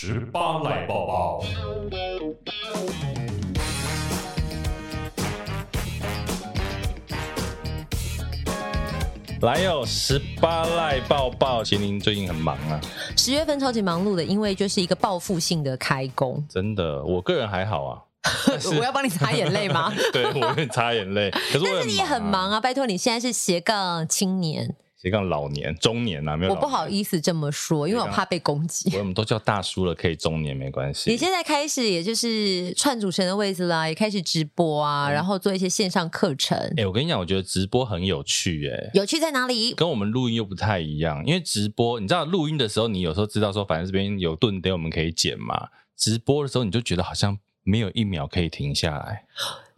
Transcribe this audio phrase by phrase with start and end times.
[0.00, 1.44] 十八赖抱抱，
[9.42, 12.80] 来有十八赖抱抱，贤玲最近很忙啊。
[13.16, 16.46] 十月份超级忙碌的，因为就是一个报复性的开工。
[16.48, 17.98] 真的，我个人还好啊。
[18.78, 19.92] 我要帮你擦眼泪吗？
[20.14, 21.28] 对，我给你擦眼泪。
[21.32, 24.76] 可是、啊、但是你也很忙啊，拜托你现在是斜杠青年。
[25.00, 26.52] 斜杠老年、中年啊，没有。
[26.52, 28.96] 我不好意思这么说，因为我怕被攻击。
[28.98, 31.08] 我们都叫大叔了，可以中年没关系。
[31.08, 36.58] 你现在开始，也就是串主持人的位置啦，也开始直播啊，嗯、然后做一些线上课程。
[36.58, 39.72] 哎、欸，我跟你讲，我觉得直播很有趣、欸，哎，有趣在哪里？
[39.72, 45.68] 跟我们录音又不太一样，因为直播，你知道录音的时候，你有时候知道说，反正这边有顿点，我们可以剪嘛。
[45.96, 49.26] 直播的时候，你就觉得好像没有一秒可以停下来。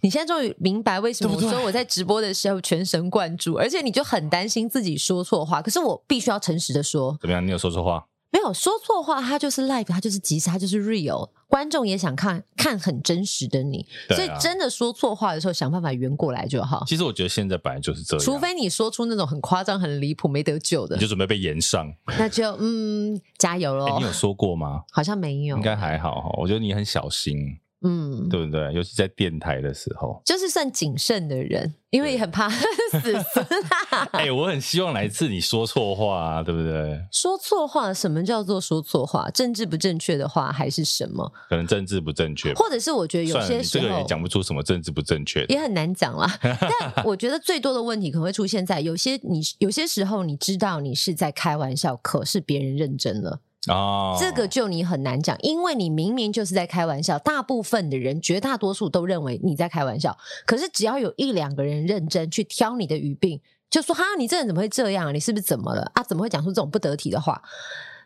[0.00, 5.60] 你现在终于明白为什么我说我在直播的时候全神贯注，而且你就很担心自己说错话。
[5.60, 7.46] 可是我必须要诚实的说，怎么样？
[7.46, 8.06] 你有说错话？
[8.32, 11.28] 没有说错话，它就是 live，它就是即时，它就是 real。
[11.48, 16.84] 观众也想看看很真实的你，啊、所以真的说错话的时候，想办法圆过来就好。
[16.87, 23.98] 其实我觉得现在本来就是这样，除非你说出那种很夸张、很离谱、没得救的，你就准备被延上，那就嗯，加油喽、欸！
[23.98, 24.84] 你有说过吗？
[24.93, 26.30] 好像没有，应该还好哈。
[26.38, 27.59] 我觉得你很小心。
[27.82, 28.73] 嗯，对不对？
[28.74, 33.00] 尤其在电台的时候，就是算谨慎的人，因为也很怕死
[33.32, 33.46] 孙。
[34.12, 37.00] 哎、欸，我很希望来次你说错话啊，对不对？
[37.10, 39.30] 说错话，什么叫做说错话？
[39.30, 41.32] 政治不正确的话，还是什么？
[41.48, 46.28] 可能政治不正确，或者是我觉得有些时候，这个也讲不出什么政治不正确，也很难讲啦。
[46.42, 53.40] 但我觉得最多的问题可能会出现在有些你有些时候，你知道你是在开玩笑，可是别人认真了。
[53.68, 60.16] 哦，这个就你很难讲，因为你明明就是在开玩笑，大部分的人，绝大多数都认为你在开玩笑。
[60.46, 65.14] 可是只要有一两个人认真去挑你的语病，就说：“哈，你这人怎么会这样？
[65.14, 66.03] 你是不是怎么了啊？
[66.03, 67.42] 怎么会讲出这种不得体的话？”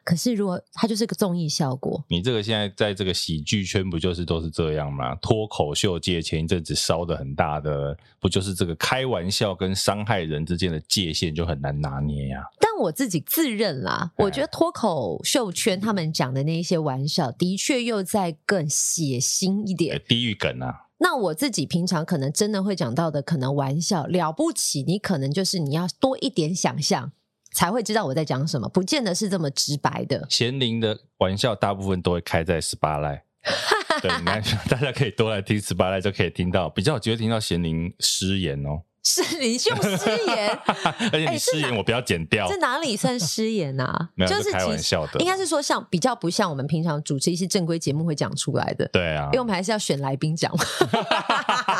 [0.04, 5.14] 可是，如果它就是个综艺效果，你这个现在在这个喜剧圈不就是都是这样吗？
[5.16, 12.44] 脱口秀界前一阵子烧的很大的，不就是这个开玩笑跟伤害人之间的界限就很难拿捏呀、啊？
[12.60, 20.82] 但我自己自认啦，我觉得脱口秀圈他们讲的那一些玩笑，的确又在更血腥一点，地狱梗啊。
[20.98, 27.12] 那我自己平常可能真的会讲到的，可能玩笑了不起，你可能就是你要多一点想象。
[27.54, 30.26] 才会知道我在讲什么，不见得是这么直白的。
[30.28, 33.22] 贤玲的玩笑大部分都会开在十八赖，
[34.02, 38.82] 对，你看大家可以多来听十八赖，就可以听到比较有机会听到贤玲失言哦。
[39.06, 40.48] 是你用失言，
[41.12, 42.48] 而且你失言我不要剪掉。
[42.48, 44.08] 这哪里算失言啊？
[44.16, 45.20] 没有，就是开玩笑的。
[45.20, 48.88] 应该是说像比较不像我们平常主持一些正规节目会讲出来的。
[48.94, 50.50] 对啊，因为我们还是要选来宾讲。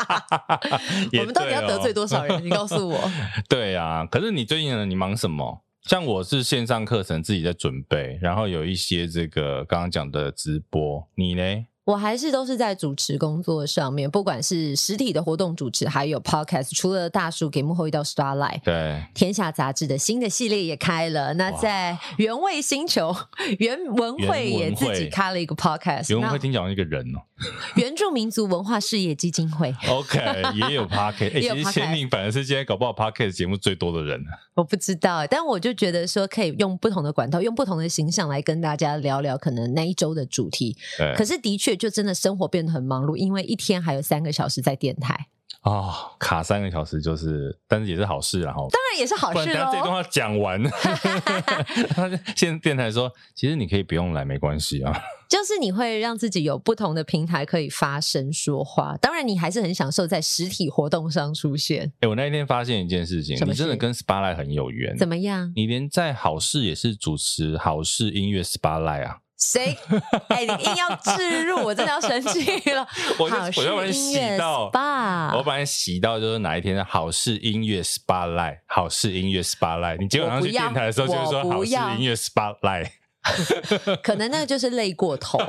[1.19, 2.43] 我们到底要得罪多少人？
[2.45, 2.99] 你告诉我。
[3.49, 4.85] 对啊，可是你最近呢？
[4.85, 5.63] 你忙什么？
[5.83, 11.65] 像我是线上课程自己在准备，然后有一些这个刚刚讲的直播，你呢？
[11.85, 21.35] 我还是都是在主持工作上面，不管是实体的活动主持，还有 podcast，除了大叔给幕后一道 starlight，对，天下杂志的新的系列也开了。
[21.35, 23.15] 那在原味星球，
[23.59, 26.09] 原文会也自己开了一个 podcast。
[26.09, 27.21] 原文会听讲一个人哦，
[27.75, 29.71] 原住民族文化事业基金会。
[29.87, 30.19] OK，
[30.55, 31.37] 也有 podcast。
[31.39, 34.19] 其实贤宁反而是今天搞不好 podcast 节目最多的人。
[34.55, 40.75] 我不知道，但我就觉得说可以用不同的管道，用不同的形象来跟大家聊聊可能那一周的主题。
[41.15, 41.74] 可是的确。
[41.75, 45.27] 就真的生活变得很忙碌，因为一天还有三个小时在电台
[45.63, 49.33] 哦，卡三个小时就是，但是也是好事，然后当然也是好事。
[49.33, 50.61] 不然等下这段话讲完，
[52.35, 54.93] 现在电台说，其实你可以不用来，没关系啊。
[55.27, 61.91] 就是你会让自己有不同的平台可以发声说话，当然你还是很享受在实体活动上出现。
[62.01, 64.95] 哎，我那一天发现一件事情，你真的跟 Spotlight 很有缘。
[64.95, 65.51] 怎么样？
[65.55, 69.17] 你连在好事也是主持好事音乐 Spotlight 啊？
[69.37, 69.77] 谁？
[70.29, 72.87] 哎、欸，你硬要置入，我真的要生气了。
[73.19, 74.71] 我就我要把你洗到，
[75.35, 79.97] 我把你洗到，就是哪一天的好事音乐 spotlight，好事音乐 spotlight。
[79.99, 82.89] 你今晚上去电台的时候，就是说好事音乐 spotlight。
[84.03, 85.39] 可能那个就是累过头。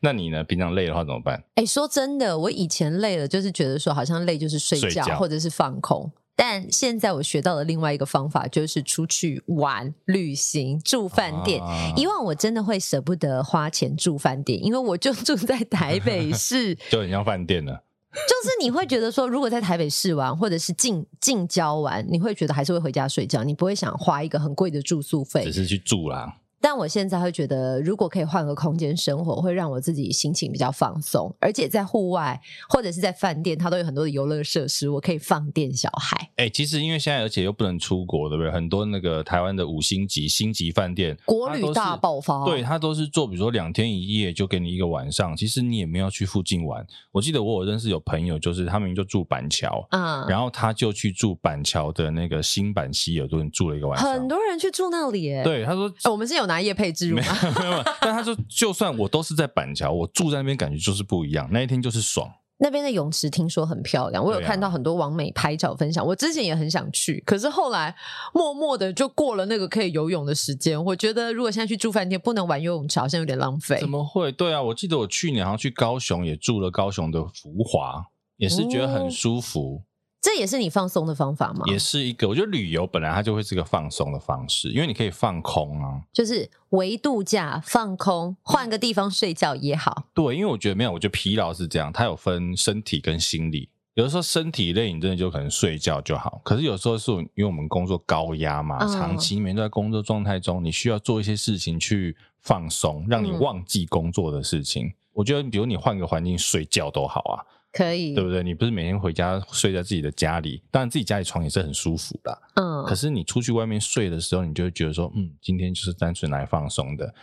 [0.00, 0.44] 那你呢？
[0.44, 1.42] 平常累的话怎么办？
[1.54, 6.12] 哎、欸，说真的，我以前累了，就是觉得说好像累就是睡觉或者是放空。
[6.40, 11.60] 但现在我学到了另外一个方法，就是出去玩、旅行、住饭店。
[11.60, 17.82] 啊、以往我真的会舍不得花钱住饭店，因为我就住在台北市， 就很像饭店了。
[18.12, 26.36] 就是你会觉得说，如果在台北市玩，或者是近近郊玩，你会觉得还是会回家睡觉，你不会想花一个很贵的住宿费，只是去住啦。
[26.60, 31.34] 但我现在会觉得，如果可以换个空间生活，会让我自己心情比较放松。
[31.40, 36.16] 而且在户外或者是在饭店，它都有很多的游乐设施，我可以放电小孩。
[36.36, 38.50] 哎、欸，其实因为现在而且又不能出国，对不对？
[38.50, 46.84] 很多那个台湾的五星级、星级饭店，国旅大爆发，对，它都是做，比如说两天一夜就给你一个晚上，其实你也没有去附近玩。
[47.12, 54.12] 我记得我有认识有朋友，就是他们就住板桥，嗯，然后他就去住板桥的那个新板希尔顿住了一个晚上。
[54.12, 57.22] 很多人去住那里，哎，对，他说、哦，我们是有拿业配置入吗？
[57.60, 61.48] 没有，没有，但他说，就算我都是在板桥，我住在那边感觉就是不一样。
[61.52, 62.28] 那一天就是爽。
[62.60, 66.02] 那边的泳池听说很漂亮，我有看到很多网美拍照分享。
[66.02, 67.94] 啊、我之前也很想去，可是后来
[68.34, 70.84] 默默的就过了那个可以游泳的时间。
[70.86, 73.78] 我觉得如果现在去住饭店不能玩游泳池，好像有点浪费。
[73.78, 74.32] 怎么会？
[74.32, 78.04] 对啊，我记得我去年好像去高雄也住了高雄的福华，
[78.38, 79.76] 也是觉得很舒服。
[79.76, 79.87] 哦
[80.20, 81.64] 这也是你放松的方法吗？
[81.66, 90.06] 也是一个，我觉得旅游本来它就会是个放松的方式，因为你可以放空啊，就是微度假、放空，换个地方睡觉也好。
[90.12, 93.68] 对，因为我觉得没有，我觉得疲劳是这样，它有分身体跟心理。
[93.94, 96.40] 有的时候身体累，你真的就可能睡觉就好。
[96.44, 104.86] 可是有时候是因为我们工作高压嘛，嗯、长期每天都在工作状态中，你需要做一些事情去放松，让你忘记工作的事情。
[104.86, 107.42] 嗯、我觉得，比如你换个环境睡觉都好啊。
[107.72, 108.42] 可以，对不对？
[108.42, 112.38] 你不是每天回家睡在自己的家里，当然自己家里床也是很舒服的。
[112.54, 117.14] 嗯，可是你出去外面睡的时候，你就会觉得说，嗯，今天就是单纯来放松的。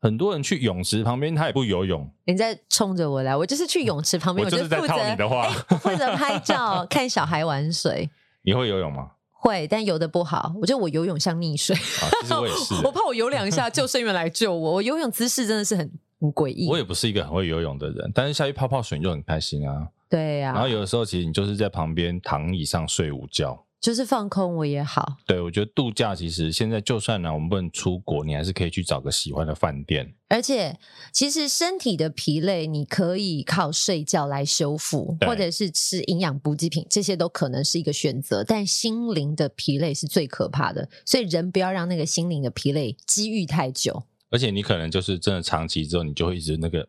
[0.00, 2.06] 很多人去泳池旁边，他也不游泳。
[2.26, 5.48] 你在冲着我来，我就是去泳池旁边， 我就是在套你的话，
[5.80, 8.10] 负责拍照、看小孩玩水。
[8.42, 9.12] 你会游泳吗？
[9.32, 10.54] 会，但游的不好。
[10.60, 11.74] 我觉得我游泳像溺水。
[11.74, 14.72] 啊，其实我也是， 我怕我游两下，救生员来救我。
[14.72, 15.90] 我游泳姿势真的是很
[16.24, 16.66] 很诡异。
[16.68, 19.88] 我也不是一个很会游泳的人，但是下去泡泡水你就很开心啊。
[20.08, 25.16] 对呀、啊，然后有的时候其实你就是在旁边躺椅上睡午觉，就是放空我也好。
[25.26, 30.14] 对，我觉得度假其实现在就算呢，我们不能出国，你还是可以去找个喜欢的饭店。
[30.28, 30.78] 而且
[31.12, 38.44] 其实身体的疲累，你可以靠睡觉来修复，或者是吃营养补给品，这些都可能是一个选择。
[38.44, 44.04] 但心灵的疲累是最可怕的，所以人不要让那个心灵的疲累积郁太久。
[44.34, 46.84] 而且你可能就是真的长期之后，你就会一直那个。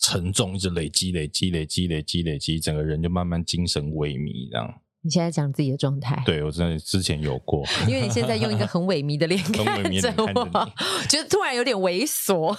[0.00, 4.80] 沉重一直累积、累积、累积、累积、累积，整个人就慢慢精神萎靡，这样。
[5.00, 6.22] 你现在讲自己的状态？
[6.24, 9.64] 对，我真的之前有过， 因为你现在用一个很萎靡的脸看
[10.00, 10.72] 着我，
[11.10, 12.56] 觉得突然有点猥琐。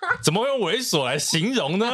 [0.22, 1.86] 怎么会用猥琐来形容呢？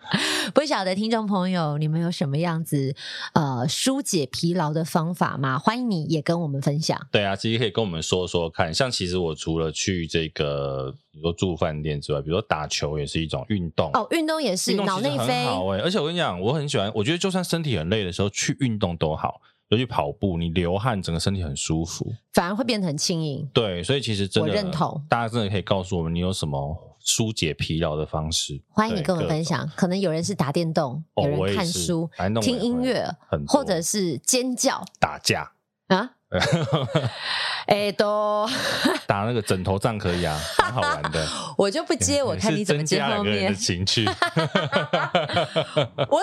[0.54, 2.94] 不晓得听众朋友，你们有什么样子
[3.34, 5.58] 呃疏解疲劳的方法吗？
[5.58, 6.98] 欢迎你也跟我们分享。
[7.10, 8.72] 对啊，其实可以跟我们说说看。
[8.72, 15.44] 像其实我除了去这个，比如说住饭店之外，比如说打球也是一种运动哦，运动也是脑内啡。
[15.46, 23.48] 好哎，而且我跟你讲，我很喜欢，我觉得就算身体很累的时候去运动都好，尤其跑步，你流汗，整个身体很舒服，反而会变得很轻盈。
[23.52, 25.04] 对，所以其实真的，我认同。
[25.08, 26.95] 大家真的可以告诉我们，你有什么？
[27.06, 29.70] 纾解疲劳的方式，欢迎你跟我们分享。
[29.76, 32.10] 可能有人是打电动，有人看书、
[32.42, 33.08] 听音乐，
[33.46, 35.52] 或者是尖叫、打架
[35.86, 36.15] 啊。
[37.66, 38.48] 哎，都
[39.06, 41.26] 打那个枕头仗可以啊，很好玩的。
[41.56, 44.04] 我就不接，我看你怎么接后面的情趣。
[44.04, 44.12] 我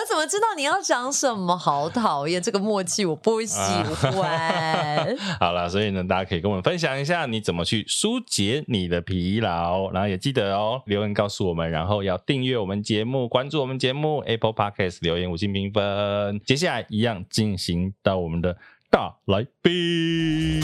[0.08, 1.56] 怎么知道你要讲什么？
[1.56, 5.16] 好讨厌这个默契，我不喜欢。
[5.40, 16.40] 好了，所以呢，大家可以跟我们分享一下你怎么去疏解你的疲劳，然后也记得哦，留言告诉我们，然后要订阅我们节目，关注我们节目 Apple Podcast，留言五星评分。
[16.44, 18.56] 接下来一样进行到我们的。
[18.94, 20.62] 大来宾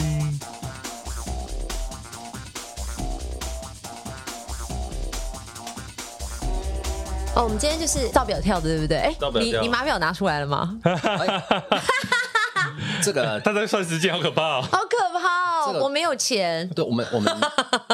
[7.35, 8.97] 哦，我们今天就是照表跳的，对不对？
[8.99, 10.79] 哎，你你码表拿出来了吗？
[13.03, 14.61] 这个他在算时间，好可怕哦！
[14.61, 15.79] 好可怕哦！
[15.81, 16.69] 我没有钱。
[16.69, 17.37] 对，我们我们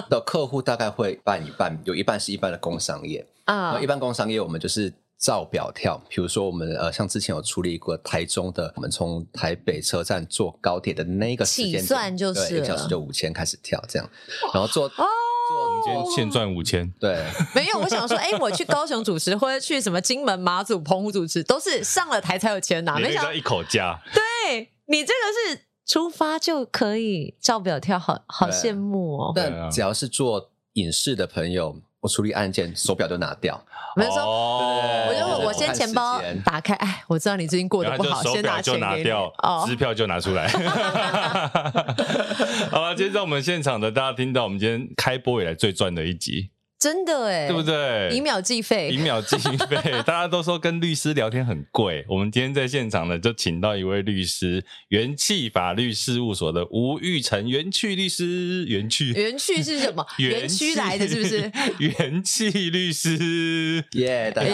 [0.08, 4.94] 的客户大概会办一半，有一半是一般的工商业啊，一般工商业我们就是。
[5.20, 14.08] 照表跳，比如说我们呃，像之前有处理过台中的，我们从台北车站坐高铁的那个时间点，起算就是一个小时就五千开始跳这样，
[14.54, 29.34] 然后做哦，坐今天现赚五千，对，没有，我想说，哎，我去高雄主持或者去什么金门、马祖、澎湖主持，都是上了台才有钱拿，没想到一口价，对你这个是出发就可以照表跳，好好羡慕哦。
[29.36, 31.82] 但只要是做影视的朋友。
[32.00, 33.60] 我处理案件，手表就拿掉。
[33.96, 34.24] 我就说，
[35.08, 40.48] 我就我先钱包打开，哎，我知道你最近过得不好，先拿钱给你，哦，支票就拿出来。
[42.70, 46.52] 好了，今天在我们现场的大家听到，我们今天开播以来最赚的一集。
[46.80, 48.10] 真的哎，对不对？
[48.16, 52.06] 以秒计费，以秒计费， 大家都说跟律师聊天很贵。
[52.08, 58.64] 我们今天在现场呢，就请到一位律师，元气法律事务所的吴玉成元气律师。
[58.68, 60.06] 元气，元气是什么？
[60.20, 61.52] 元气来的是不是？
[61.80, 64.52] 元气律师，耶，yeah, 大家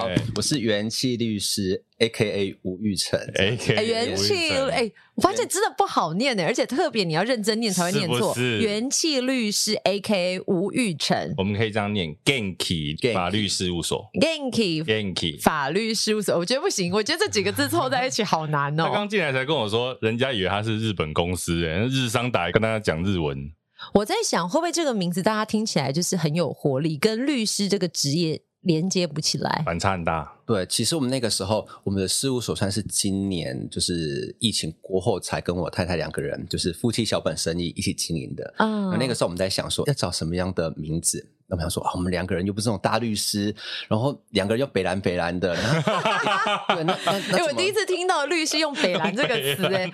[0.00, 0.18] 好，yeah.
[0.36, 1.84] 我是元气律师。
[1.98, 8.34] A K A 吴玉成，A K A 元气哎，我发现真的不好念呢，而且特别你要认真念才会念错。
[8.36, 16.38] 元气律师 A K A 吴玉成，我们可以这样念：Genki 法律事务所，Genki Genki 法律事务所。
[16.38, 18.84] 我觉得不行，我觉得这几个字凑在一起好难哦。
[18.84, 23.50] 他刚进来才跟我说，人家以为他是日本公司，哎，日商打来跟大家讲日文。
[23.94, 30.34] 我在想，会不会这个名字大家听起来就是很有活力，跟律师这个职业连接不起来，反差很大。
[30.44, 38.54] 对，其实我们那个时候，我们的事务所算是今年就是疫情过后才跟我太太两个人，就是夫妻小本生意一起经营的。
[38.58, 43.54] 嗯，那个时候我们在想说要找什么样的名字，那我们想说啊，我们两个人又不是那种大律师，
[43.88, 45.54] 然后两个人又北蓝北蓝的。
[46.74, 49.88] 对，那那那、欸、 我第一次听到律师用北蓝这个词，哎，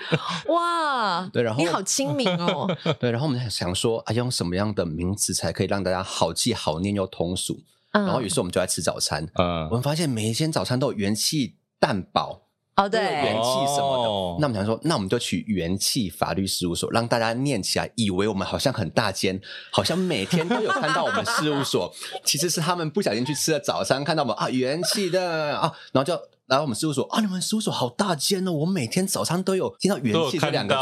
[0.46, 2.66] 哇，对，然后你好亲民哦。
[2.98, 7.60] 对，然后我们想说啊，用什么样的名字才可以让大家好记、好念又通俗？
[8.00, 12.42] 然后于是我们就在吃早餐，嗯，我们发现每一间早餐都有元气蛋堡，
[12.76, 14.08] 哦，对，元气什么的。
[14.08, 26.20] 哦、那我们想说，那我们就取元气法律事务所，让大家念起来，以为我们好像很大间，好像每天都有看到我们事务所， 其实是他们不小心去吃了早餐，看到我们啊元气的啊，然后就。
[26.48, 28.52] 来我们事务所啊，你们事务所好大间哦！
[28.52, 30.80] 我每天早餐都有听到“元气”这两个字，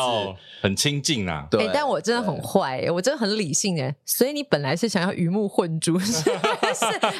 [0.60, 1.46] 很亲近啊。
[1.48, 3.94] 对，但我真的很坏，我真的很理性哎。
[4.04, 6.28] 所以你本来是想要鱼目混珠， 是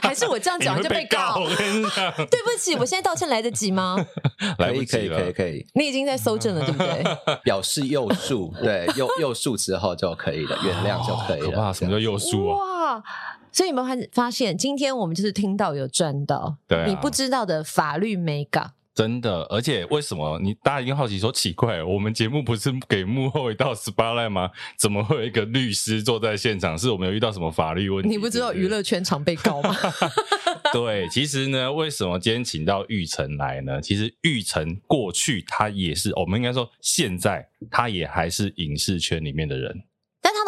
[0.03, 1.37] 还是我这样讲就被告？
[1.57, 4.05] 对不起，我现在道歉来得及吗？
[4.59, 5.65] 来不及，可以，可以，可以。
[5.75, 7.05] 你已经在搜证了，对不对？
[7.45, 11.61] 表示又恕，对，又又恕之后就可以了，原谅就可以了。
[11.61, 12.59] 哇，什么叫又恕啊？
[12.93, 13.03] 哇！
[13.51, 19.43] 所以你们还发现，今天我们就是听到有赚到，对、啊，你不知道的法律美感，真的。
[19.51, 24.51] 而且为什么你大家一定好奇说奇怪，我们节目不是给幕后一道 spotlight 吗？
[24.79, 26.79] 怎么会有一个律师坐在现场？
[26.79, 28.09] 是我们有遇到什么法律问题？
[28.09, 29.77] 你不知道娱乐圈常被告吗？
[30.73, 33.83] 对，其实呢，为什么今天请到玉成来呢？
[33.83, 39.83] 其实玉成过去他也是，我们应该说现在他也还是影视圈里面的人。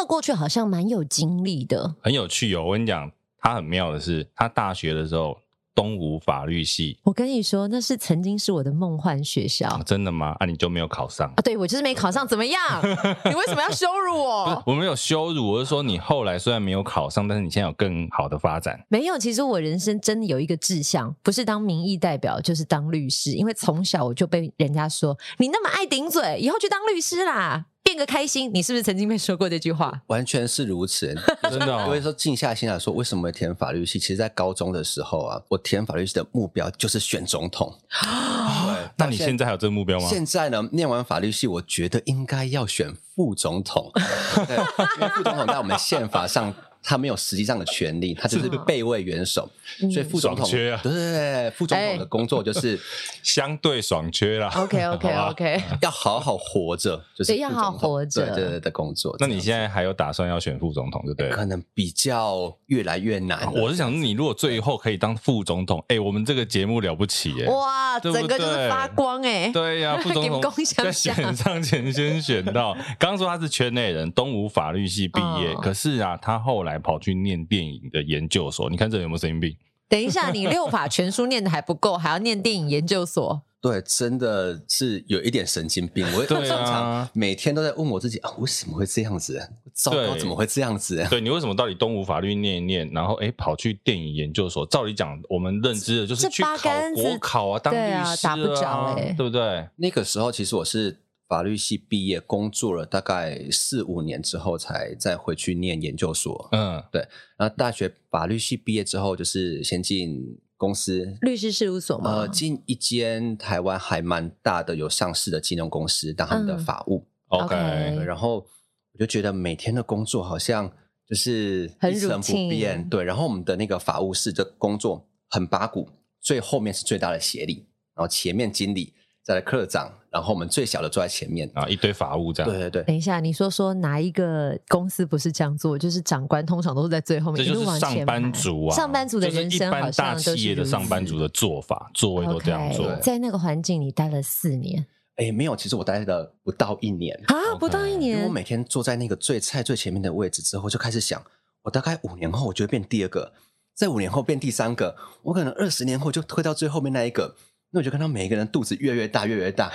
[0.04, 2.64] 过去好像蛮有经历的，很有趣哦。
[2.64, 5.36] 我跟你讲，他很妙的是，他大学的时候
[5.74, 6.98] 东吴法律系。
[7.02, 9.66] 我跟你说，那是曾经是我的梦幻学校。
[9.68, 10.36] 啊，真的吗？
[10.38, 11.42] 啊，你就没有考上啊？
[11.42, 12.60] 对，我就是没考上，怎么样？
[13.26, 14.62] 你为什么要羞辱我？
[14.66, 18.80] 我没有羞辱，我是说你后来虽然没有考上，但是你现在有更好的发展。
[18.88, 23.32] 没有，其实我人生真的有一个志向，不是当民意代表，就是当律师。
[23.32, 27.66] 因为从小我就被人家说你那么爱顶嘴，以后去当律师啦。
[27.84, 30.02] 变个开心，你是不是曾经被说过这句话？
[30.06, 31.14] 完全是如此，
[31.50, 31.84] 真的、哦。
[31.84, 33.98] 因为说静下心来说，为什么填法律系？
[33.98, 37.72] 其实，在高中的时候啊，我填法律系的目标就是选总统。
[37.90, 40.08] 对， 那你现在还有这个目标吗？
[40.08, 43.92] 现在呢，念完法律系，我觉得应该要选副总统。
[44.48, 46.52] 对，因为副总统在我们宪法上。
[46.86, 49.48] 他没有实际上的权利，他只是备位元首，
[49.90, 52.78] 所以副总统缺啊，对对对，副总统的工作就是
[53.24, 54.52] 相对爽缺啦。
[54.54, 59.16] OK OK OK，要好好活着，就是要好好活着，对对对的工作。
[59.18, 61.30] 那你现在还有打算要选副总统，对不对？
[61.30, 63.50] 可能比较越来越难。
[63.54, 67.46] 我是想说，你如果最后可以当副总统，哎，我们这个节目了不起耶！
[67.46, 69.50] 哇，整个就是发光哎！
[69.50, 70.42] 对呀， 副总统
[70.76, 72.74] 在选上前先选到。
[72.98, 76.73] 刚刚说他是圈内人，东吴法律系毕业，可是啊，他后来。
[76.74, 79.56] 还跑去念电影的研究所，你看这有没有神经病？
[79.88, 83.42] 等一下，你六法全书念的还不够，还要念电影研究所？
[83.60, 86.04] 对，真的是有一点神经病。
[86.12, 89.40] 我 常常每天都在问我自己啊，为什么会这样子？
[89.72, 91.06] 糟糕，怎么会这样子？
[91.08, 94.66] 对，你为什么到底东吴法律念一念，然后哎跑去电影研究所？
[94.66, 96.56] 照理讲，我们认知的就是去考
[96.94, 99.68] 国考啊，当律师啊，打不着欸，对不对？
[99.76, 101.03] 那个时候其实我是。
[101.34, 106.48] 法律系毕业，工作了大概四五年之后，才再回去念研究所。
[106.52, 107.00] 嗯，对。
[107.36, 117.04] 然后大学法律系毕业之后，就是先进公司律师事务所嘛，呃，进一间台湾还蛮大的有上市的金融公司当他们的法务。
[117.30, 117.56] 嗯、OK。
[118.04, 118.46] 然后
[118.92, 120.70] 我就觉得每天的工作好像
[121.08, 122.88] 就是一成不变。
[122.88, 123.02] 对。
[123.02, 128.94] 然后我们的那个法务室的工作很八股，最后面是最大的协理，然后前面经理。
[129.26, 132.48] 再来科长，然后我们最小的坐在前面啊，一堆法务这样。
[132.48, 132.84] 对对对。
[132.84, 135.76] 等一下，你说说哪一个公司不是这样做？
[135.76, 142.86] 就是长官通常都是在最后面，这就是上班族啊，上班族的人生好像大企业的上班族的做法，座位都这样做。
[142.86, 144.86] Okay, 在那个环境里待了四年。
[145.16, 148.12] 哎，没有，其实我待了不到一年啊，不到一年。
[148.12, 151.20] 因为我每天坐在那个最菜最前面的位置之后，就开始想。
[151.62, 153.32] 我大概五年后，我就会变第二个，
[153.74, 157.34] 在五年后变第三个，我可能二十年后就推到最后面那一个。
[157.74, 159.70] 那我就看到每一个人肚子越来越大，越来越大。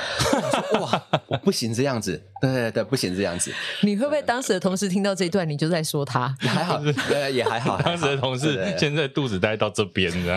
[0.79, 3.53] 哇，我不行这样子，对对对，不行这样子。
[3.81, 6.33] 你会不会当时的同事听到这一段，你就在说他？
[6.41, 6.79] 也还好，
[7.09, 7.77] 对，也还好。
[7.81, 10.33] 当时的同事现在肚子待到这边，这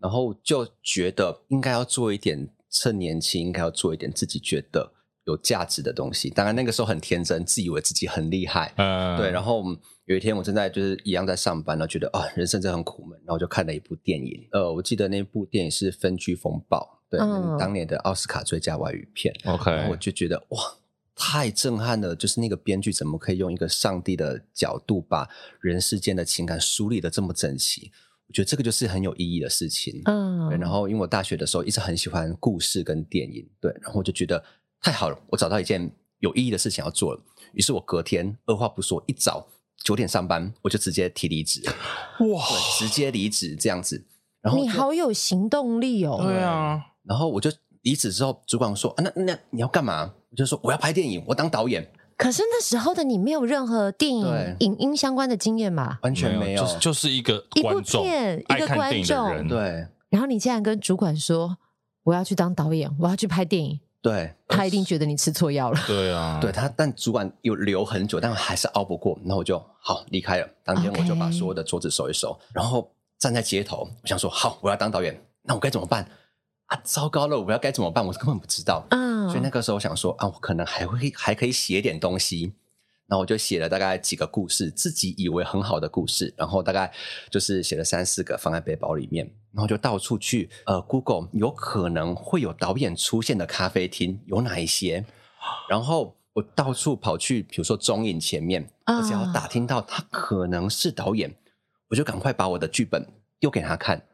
[0.00, 4.92] 然后就觉得应该要做一点，趁年轻应该要做一点自己觉得
[5.24, 6.28] 有价值的东西。
[6.28, 8.74] 当然那个时候很天真，自以为自己很厉害。
[8.76, 9.64] 嗯，对，然后。
[10.06, 14.48] 有一天，我正在就是一样在上班，然后觉得啊，人生真的很苦闷，然后我就看了一部电影。
[14.52, 19.34] 呃，我记得那部电影是《分居风暴》，对，嗯、当年的奥斯卡最佳外语片。
[19.46, 20.60] OK，然后我就觉得哇，
[21.16, 22.14] 太震撼了！
[22.14, 25.28] 就是那个编剧怎么可以用一个上帝的角度，把
[25.60, 27.90] 人世间的情感梳理的这么整齐？
[28.28, 30.02] 我觉得这个就是很有意义的事情。
[30.04, 34.40] 嗯，然后因为我大学的时候一直很喜欢故事跟电影，对，然后我就觉得
[34.80, 37.20] 太好了，我找到一件有意义的事情要做了。
[37.54, 39.48] 于是我隔天二话不说，一早。
[39.86, 41.62] 九点上班，我就直接提离职，
[42.18, 42.44] 哇，
[42.76, 44.04] 直接离职这样子。
[44.42, 46.18] 然后你好有行动力哦。
[46.20, 47.48] 对啊，然后我就
[47.82, 51.88] 离职之后，主管说：“啊，那那你要干嘛？”我就说：“我要拍电影，我当导演。”
[52.18, 56.00] 可是那时候的你没有任何电影、影音相关的经验吧？
[56.02, 59.46] 完全没有，就是就是一个一部片，一个观众。
[59.46, 59.86] 对。
[60.10, 61.58] 然后你竟然跟主管说
[62.02, 65.80] ：“我要去当导演，我要去拍电影。”对，他一定觉得你吃错药了。
[65.86, 70.48] 对啊， 对他，但主管有留很久，但还是熬不过，然后我就好离开了。
[70.64, 72.88] 当天我就把所有的桌子收一收.然后
[73.18, 76.08] 站在街头，我想说好，我要当导演，那我该怎么办
[76.66, 76.80] 啊？
[76.84, 78.06] 糟糕了，我要该怎么办？
[78.06, 78.86] 我根本不知道。
[78.90, 82.52] 嗯，所以那个时候我想说啊，我可能还会还可以写点东西。
[83.08, 86.92] 然后我就写了大概几个故事，自己以为很好的故事，然后大概
[87.30, 95.04] 就是写了三四个放在背包里面，然后就到处去呃 Google 有可能会有导演出现的咖啡厅有哪一些，
[95.68, 101.32] 然后我到处跑去，比如说中影前面，我只要打听到他可能是导演，
[101.90, 103.06] 我就赶快把我的剧本
[103.38, 104.04] 丢给他看，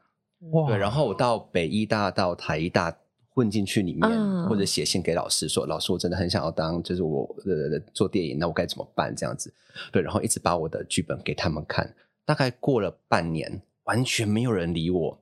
[0.52, 2.98] 哇，对，然后我到北医大到台医大。
[3.34, 9.52] 混进去里面，嗯、或者写信给老师说：“老师，我真的很想要当，就是我呃做电影，那我该怎么办？”这样子，
[9.90, 11.94] 对，然后一直把我的剧本给他们看。
[12.24, 15.18] 大概过了半年，完全没有人理我。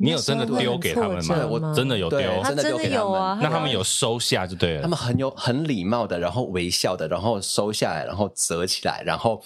[0.00, 1.46] 你有真的丢给他们吗？
[1.50, 3.20] 我真的有丢，真的丢给他们。
[3.20, 4.82] 啊、那他们有收下就对了。
[4.82, 9.42] 他们很有很礼貌的，然后微笑的，然后收下来，然后折起来，然后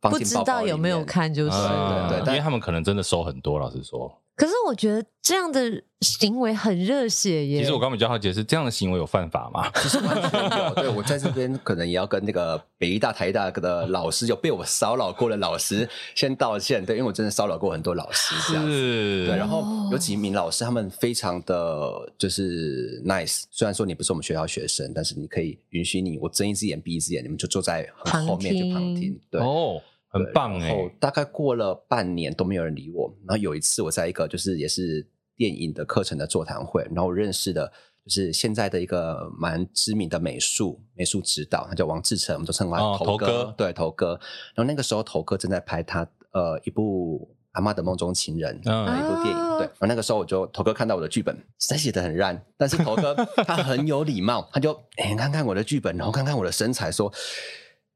[0.00, 0.44] 放进包包里。
[0.44, 3.58] 不知道有没有看就是，对、对，对，因为他们可能真的收很多。
[3.58, 4.21] 老实说。
[4.42, 7.60] 可是我觉得这样的行为很热血耶。
[7.60, 9.70] 其实我刚刚比较好奇的是，这样的行为有犯法吗？
[9.76, 10.74] 其实完全有。
[10.74, 16.84] 对，我在这边可能也要跟那个北医大、台大的老师，有被我骚扰过的老师先道歉。
[16.84, 19.26] 对，因为我真的骚扰过很多老师，这样子。
[19.28, 23.44] 对，然后有几名老师，他们非常的就是 nice。
[23.52, 29.16] 虽然说你不是我们学校学生，但是你可以允许你，我睁一只眼闭一只眼，你们就坐在很后面就旁听。
[29.30, 29.40] 对。
[29.40, 29.80] 哦
[30.12, 30.68] 很棒哎！
[30.68, 33.12] 然后大概过了半年都没有人理我。
[33.26, 37.66] 然后有一次我在一个就是也是电影的课程的座谈会，然后我认识的
[38.04, 42.92] 就是现在的一个蛮知名的美术美术指导，他叫王志成，我们都称他头哥。
[42.92, 44.08] 哦、头哥对头哥。
[44.54, 49.58] 然后那个时候头哥正在拍他呃一部《阿妈的梦中情人》嗯、一部电影。
[49.58, 49.66] 对。
[49.66, 53.14] 然后那个时候我就头哥看到我的剧本，实在写的很烂，但是头哥
[53.46, 57.10] 他很有礼貌，他就哎看看我的剧本，然后看看我的身材，说。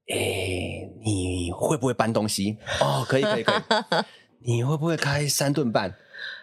[0.08, 2.56] 哎、欸，你会不会搬东西？
[2.80, 3.62] 哦，可以，可以，可以。
[4.40, 5.90] 你会不会开三吨半？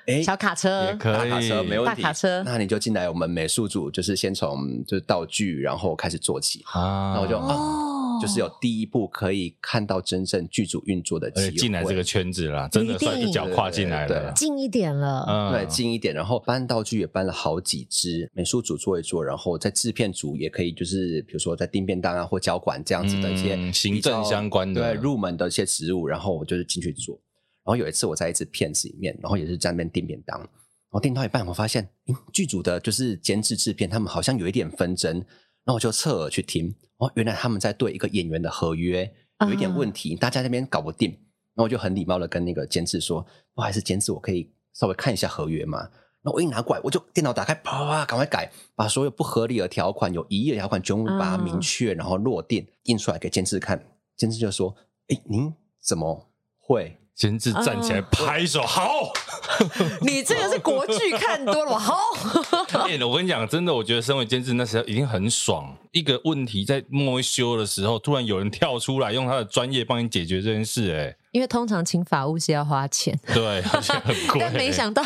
[0.06, 2.02] 哎、欸，小卡车也可以，大卡车没问题。
[2.02, 6.62] 大卡车，那你就进来我们美术组，就是先从就是道具，然后开始做起。
[6.73, 7.56] 啊，那我就啊。
[7.56, 7.89] 哦
[8.21, 16.13] 就是有第一步可以看到真正剧组运作的机会，进来这个圈子了，真的算一脚跨进来了，近一点了，嗯、对，近一点。
[16.13, 27.19] 然后搬道具也搬了好几支，美术组做一做，然后在制片组也可以，就是比如说在订便当啊或交管这样子的一些、嗯、行政相关的对入门的一些职务，然后我就是进去做。
[27.65, 30.49] 然后有一次我在一支片子里面，然后也是在那边订便当，然
[30.89, 35.23] 后订到一半，我发现，嗯，剧组的就是监制制片，他们好像有一点纷争。
[35.65, 40.19] 那我就侧耳去听，哦，原来他们在对一个演员的合约有一点问题，uh huh.
[40.19, 41.17] 大家那边搞不定。
[41.56, 45.89] 那我就很礼貌的跟那个监制说：“不好意思，监制，我可以稍微看一下合约吗？”
[46.26, 51.97] 那我一拿过来，我就电脑打开，啪啪，赶快改，把所有不合理的条款、有疑义的条款全部把它明确，uh huh.
[51.97, 53.86] 然后落定印出来给监制看。
[54.17, 54.76] 监制就说
[55.10, 58.65] ：“哎，您怎么会？”监制站起来拍手，uh.
[58.65, 58.91] 好。
[60.02, 61.95] 你这个是国剧看多了，好。
[63.08, 65.76] 我跟你讲，真的，我觉得身为监制那时候已经很爽。
[65.91, 74.39] 一个问题在摸修的时候，突然有人跳出来，用他的专业帮你解决这件事，哎，因为通常请法务是要花钱，对， 而且很贵。
[74.39, 75.04] 但没想到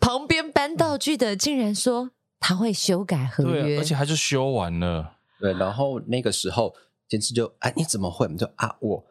[0.00, 5.14] 旁边搬道具的竟然说他会修改合约，而且他就修完了。
[5.40, 6.74] 对，然后那个时候
[7.08, 8.26] 监制就，哎，你怎么会？
[8.26, 9.04] 我们就啊，我。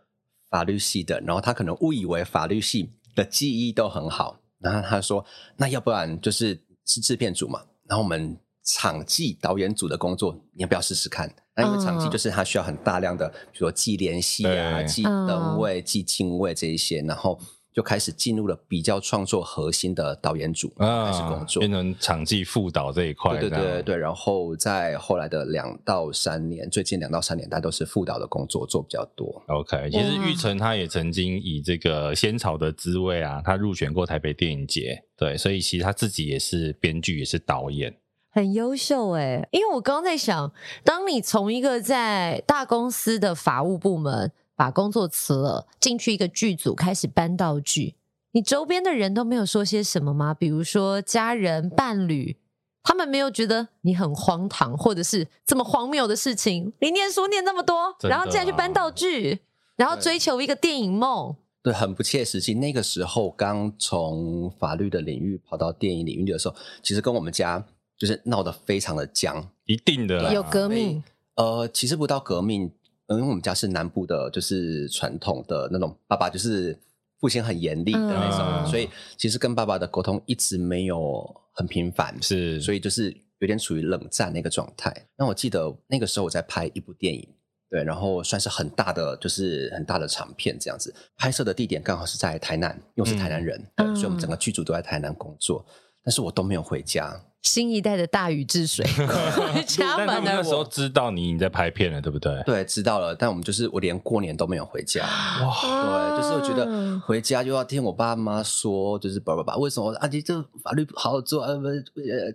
[0.49, 5.25] 法律系的，然后他可能误以为法律系的记忆都很好，然后他说
[5.57, 11.33] ：“那要不然就是是制片组嘛，然后我们场记导演组的工作，你要不要试试看？
[11.55, 17.39] 那因为场记就是他需要很大量的，比如说记联系啊、记灯位、记镜位这一些，然后。”
[17.73, 23.37] 就开始进入了比较创作核心的导演组，开始工作，变成场记副导这一块。
[23.39, 29.41] 对对对对，然后在后来的两到三年，最近两到三年，大家都是副导的工作做比较多。
[29.47, 37.95] OK，其实玉成他也曾经以这个《仙草的滋味》啊，他入选过台北电影节，对，所以其实他自己也是编剧，也是导演，
[38.31, 39.47] 很优秀哎。
[39.51, 40.51] 因为我刚刚在想，
[40.83, 44.31] 当你从一个在大公司的法务部门。
[44.59, 47.95] 把工作辞了，进去一个剧组开始搬道具。
[48.31, 50.33] 你周边的人都没有说些什么吗？
[50.33, 52.35] 比如说家人、伴侣，
[52.83, 56.73] 他们没有觉得你很荒唐，或者是这么荒谬的事情？
[56.81, 59.39] 你念书念那么多，啊、然后竟然去搬道具，
[59.77, 62.53] 然后追求一个电影梦，对，很不切实际。
[62.55, 67.65] 那个时候刚从法律的领域跑到电影领域的时候，其实跟我们家
[67.97, 71.01] 就是闹得非常的僵，一定的、啊、有革命。
[71.35, 72.69] 呃，其实不到革命。
[73.15, 76.77] 因为我们家是南部的，就是传统的那种，爸爸就是
[77.19, 84.93] 父亲很严厉的那种，嗯、所以其实跟爸爸的沟通一直没有很频繁，是，所以就是有点处于冷战那个状态。
[85.17, 87.27] 那我记得那个时候我在拍一部电影，
[87.69, 95.65] 对，然后算是很大的，就是很大的长片这样子，拍摄的地点刚好是在台南，又是台南人，嗯、对，所以我们整个剧组都在台南工作，
[96.03, 97.19] 但是我都没有回家。
[97.41, 98.85] 新一代的大禹治水，
[99.65, 100.21] 家门的。
[100.25, 102.43] 那时候知道你已经在拍片了，对不对？
[102.45, 103.15] 对，知道了。
[103.15, 105.05] 但我们就是我连过年都没有回家。
[105.41, 110.07] 哇，对，就是我觉得回家就要听我爸妈说，就是爸爸爸，为什么啊？
[110.07, 111.57] 你这法律不好好做，呃，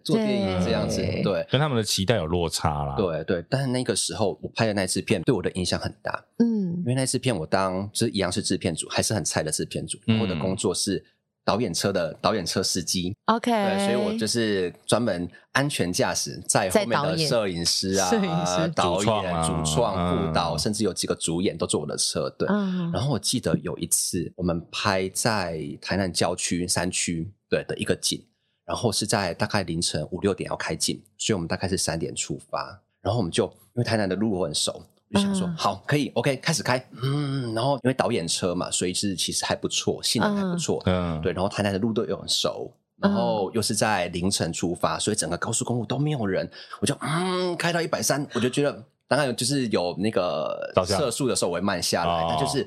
[0.03, 2.97] 做电影这样子，对，跟他们的期待有落差啦。
[2.97, 6.25] 对对，但是那个时候我拍的那支片对我的影响很大。
[6.39, 11.05] 嗯，因为那支片我当就是一样是制片组，还是很菜的制片组，我的工作是。
[11.45, 18.73] 导演车的导演车司机，OK，对，所以我就是专门安全驾驶，在后面的摄影师啊、摄影师。
[18.75, 22.31] 导演、主创、副导，甚至有几个主演都坐我的车。
[22.31, 28.25] 对，嗯、然后我记得有一次我们拍在台南郊区山区对的一个景，
[28.65, 34.83] 然后是在大概凌晨五六点要开镜，所以我们大概是三点出发，然后我们就因为台南的路我很熟。
[35.13, 52.67] 就想说好，可以，OK，开始开，嗯，然后因为导演车嘛，所以是其实还不错，性能还不错，嗯，对，然后台南的路都又很熟，然后又是在凌晨出发，所以整个高速公路都没有人，我就嗯开到一百三，我就觉得当然就是有那个测速的时候我会慢下来，但就是。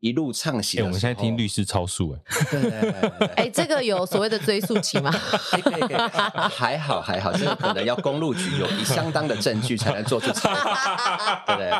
[0.00, 0.84] 一路畅行。
[0.84, 2.16] 我们现在听律师超速，
[2.52, 5.10] 哎，哎，这个有所谓的追诉期吗？
[5.50, 5.94] 可以可以，
[6.48, 10.26] 还好还好，这个可能要公路局有相当的证据才能做出
[11.46, 11.70] 对不对？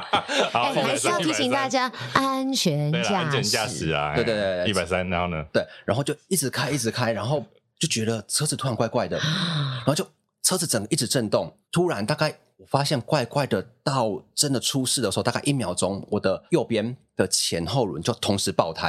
[0.53, 5.45] 好，还是要提醒大家安全驾驶，安全驾驶啊，对对对，一百三，然后呢？
[5.53, 7.45] 对，然后就一直开一直开，然后
[7.79, 10.05] 就觉得车子突然怪怪的，然后就
[10.43, 12.37] 车子整个一直震动，突然大概。
[12.59, 18.89] 我发现怪怪的，到真的出事的时候，大概一秒钟，我的右边的前后轮就同时爆胎。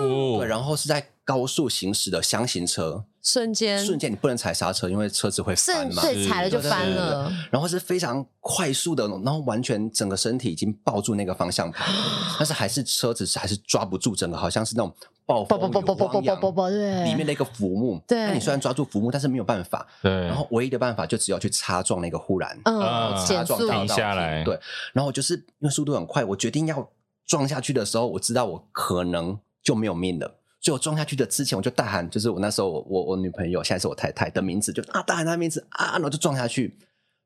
[0.00, 7.32] 哦，对，然后是在高速行驶的箱型车，瞬间瞬间你不能踩刹车，因为车子会翻嘛，对，踩了就翻了。
[7.50, 11.86] 然后是非常快速的，然后完全整个身体已经抱住那个方向盘，
[12.38, 14.94] 但是还是车子是还是抓不住，整个好像是那种。
[15.26, 20.12] 暴风雨汪洋，里面的一个浮木，对，那你虽然抓住浮木，但是没有办法，对。
[20.12, 24.60] 然后唯一的办法就只有去擦撞那个护栏，嗯，擦撞停下来，对。
[24.92, 26.86] 然后就是因为速度很快，我决定要
[27.26, 30.28] 撞下去的时候，我知道我可能就没有命了，
[30.60, 36.78] 所以我撞下去的之前，我就大喊，就是我那时候我我女朋友，现在是我太太的名字，就啊大喊她名字啊，然后就撞下去，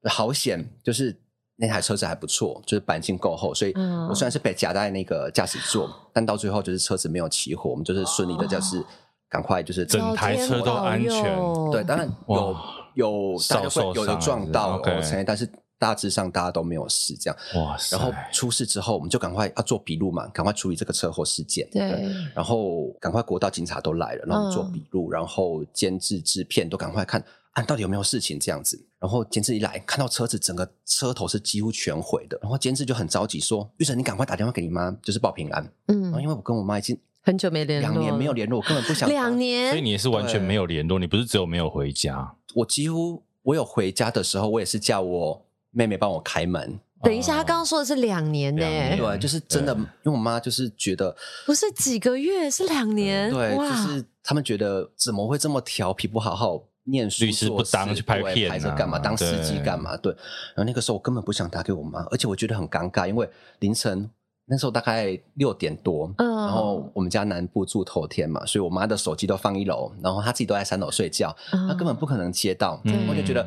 [0.05, 1.15] 好险，就是。
[1.61, 3.73] 那台车子还不错，就是钣金够厚，所以
[4.09, 8.81] 我虽然是被夹在那个驾驶座，嗯、但到最后就是车子没有起火，我们就是顺利的，就是
[9.29, 11.37] 赶快就是整台车都安全。
[11.73, 12.57] 对，当然有
[12.95, 14.81] 有大家会有的撞到，
[15.27, 17.15] 但是大致上大家都没有事。
[17.15, 17.97] 这样，哇塞！
[17.97, 21.69] 然后出事之后，我们就赶快要做笔录嘛，赶快处理这个车祸事件。
[21.71, 27.25] 对，对，然后赶快国道警察都来了，然后做笔录，嗯、然后监制制片都赶快看。
[27.53, 28.81] 啊、到底有没有事情这样子？
[29.01, 41.01] 然后监制一来，看到车子整个车头是几乎全毁的，然后监制就很着急说：“玉成，你赶快打电话给你妈，就是报平安。”嗯，然后因为我跟我妈已经很久没联络，两年没有联络，我根本不想 两年，所以你也是完全没有联络。
[41.01, 42.33] 你不是只有没有回家？
[42.55, 45.45] 我几乎我有回家的时候，我也是叫我
[45.79, 46.79] 妹妹帮我开门。
[47.05, 48.97] 等一下，他刚刚说的是两年呢、欸？
[48.99, 53.31] 对，就是真的，因为我妈就是觉得不是几个月，是两年。
[53.31, 56.65] 对，就是他们觉得怎么会这么调皮，不好好。
[56.91, 58.99] 念书、律师不当去拍片、啊，拍着干嘛？
[58.99, 59.95] 当司机干嘛？
[59.99, 60.11] 对。
[60.55, 64.11] 然后那个时候我根本不想打给我妈，而且我觉得很尴尬，因为凌晨
[64.47, 73.47] 那时候大概六点多，嗯，然后我们家南部住头天嘛，所以我妈的手机都放一楼，然后她自己都在三楼睡觉，她根本不可能接到，嗯，我就觉得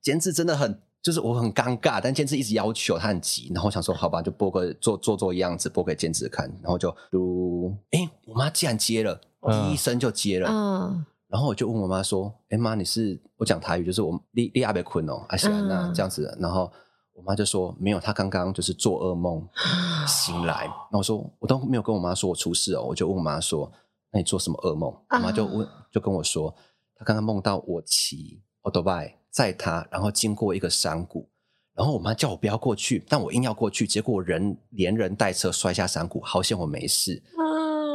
[0.00, 16.70] 监制真的很，就是我很尴尬，但监制一直要求，他很急，然后我想说好吧，就播个做做做样子，播给监制看，然后就如，哎，我妈竟然接了，第一声就接了，嗯，然后我就问我妈说，哎妈，你是我讲台语，就是我你你阿伯困哦，还是那这样子，然后。
[17.14, 19.44] 我妈就说没有，她刚刚就是做噩梦
[20.06, 20.70] 醒来。
[20.92, 23.68] 那我说我都没有跟我妈说我出事哦，我就问我妈说
[24.12, 26.54] ：“那你做什么噩梦？”我 妈就问，就跟我说
[26.94, 31.28] ：“她刚刚梦到我骑欧多拜载他，然后经过一个山谷，
[31.76, 37.22] 然后我妈叫我不要过去，但我硬要过去，结果我人连人带车摔下山谷，好险我没事。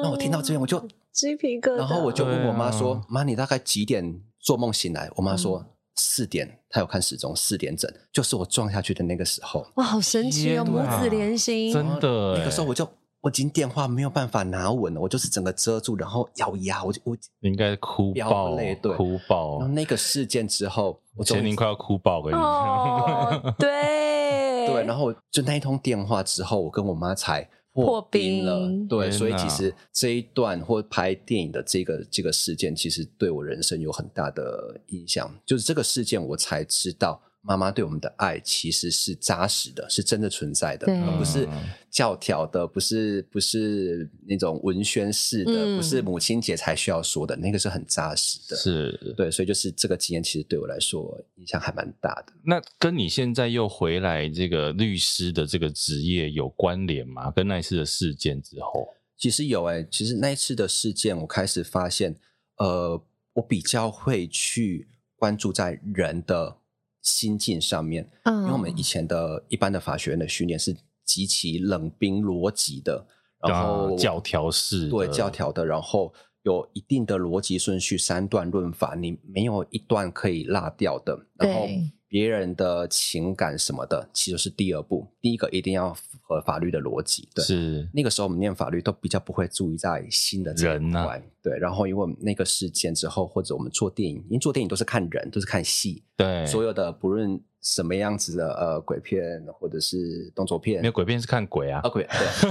[0.01, 0.79] 那我听到这边我就
[1.11, 5.65] 鸡皮疙瘩，然后我就问我妈说：“妈，你大概几点做梦醒来？”我妈说。
[5.95, 9.63] 四点，他有看时钟，四点整，就是我撞下去的那个时候。
[9.75, 12.35] 哇，好神奇哦，母子连心，真的。
[12.35, 12.83] 那个时候我就，
[13.23, 19.59] 我已经电话没有办法拿稳了，我就是整个遮住，然后咬牙，我就我应该哭爆，泪对，哭爆。
[19.59, 22.37] 然后那个事件之后，我前年快要哭爆了。
[22.37, 27.49] 哦， 对对，然后就那一通电话之后，我跟我妈才。
[27.75, 35.33] 破冰了，冰对，所以其实这一段或拍电影的这个这个事件，其实对我人生有很大的影响。
[35.43, 37.19] 就是这个事件，我才知道。
[37.45, 41.45] 妈妈对我们的爱其实是扎实的，是真的存在的，而不是
[41.91, 48.55] 教条的，不是不是那种文宣式的，嗯、不是母亲节才需要说的，那个是很扎实的。
[48.55, 52.31] 是对，所以就是这个经验，其实对我来说影响还蛮大的。
[52.45, 57.29] 那跟你现在又回来这个律师的这个职业有关联吗？
[57.31, 62.15] 跟那一次的事件之后，其实有哎、欸，其实那一次的事件，我开始发现，
[62.55, 63.03] 呃，
[63.33, 66.59] 我比较会去关注在人的。
[67.03, 73.05] 心境上面，因为我们以前的一般的法学院的训练是极其冷冰逻辑的，
[73.47, 76.11] 然后教条式，对教条的，然后
[76.41, 81.67] 有一定的逻辑顺序，三段论法，你没有一段可以落掉的，然后。
[82.13, 85.07] 别人的情感什么的，其实是第二步。
[85.19, 87.27] 第一个一定要符合法律的逻辑。
[87.33, 91.01] 对，是那个时候我们念法律都比较不会注意在新的这一块。
[91.01, 96.03] 啊、对，然后因为那个事件之后，或者我们做电影，因为做电影都是看人，都是看戏。
[96.15, 97.41] 对，所有的不论。
[97.63, 100.81] 什么样子的呃鬼片或者是动作片？
[100.81, 102.49] 没有鬼片是看鬼啊，啊鬼 对，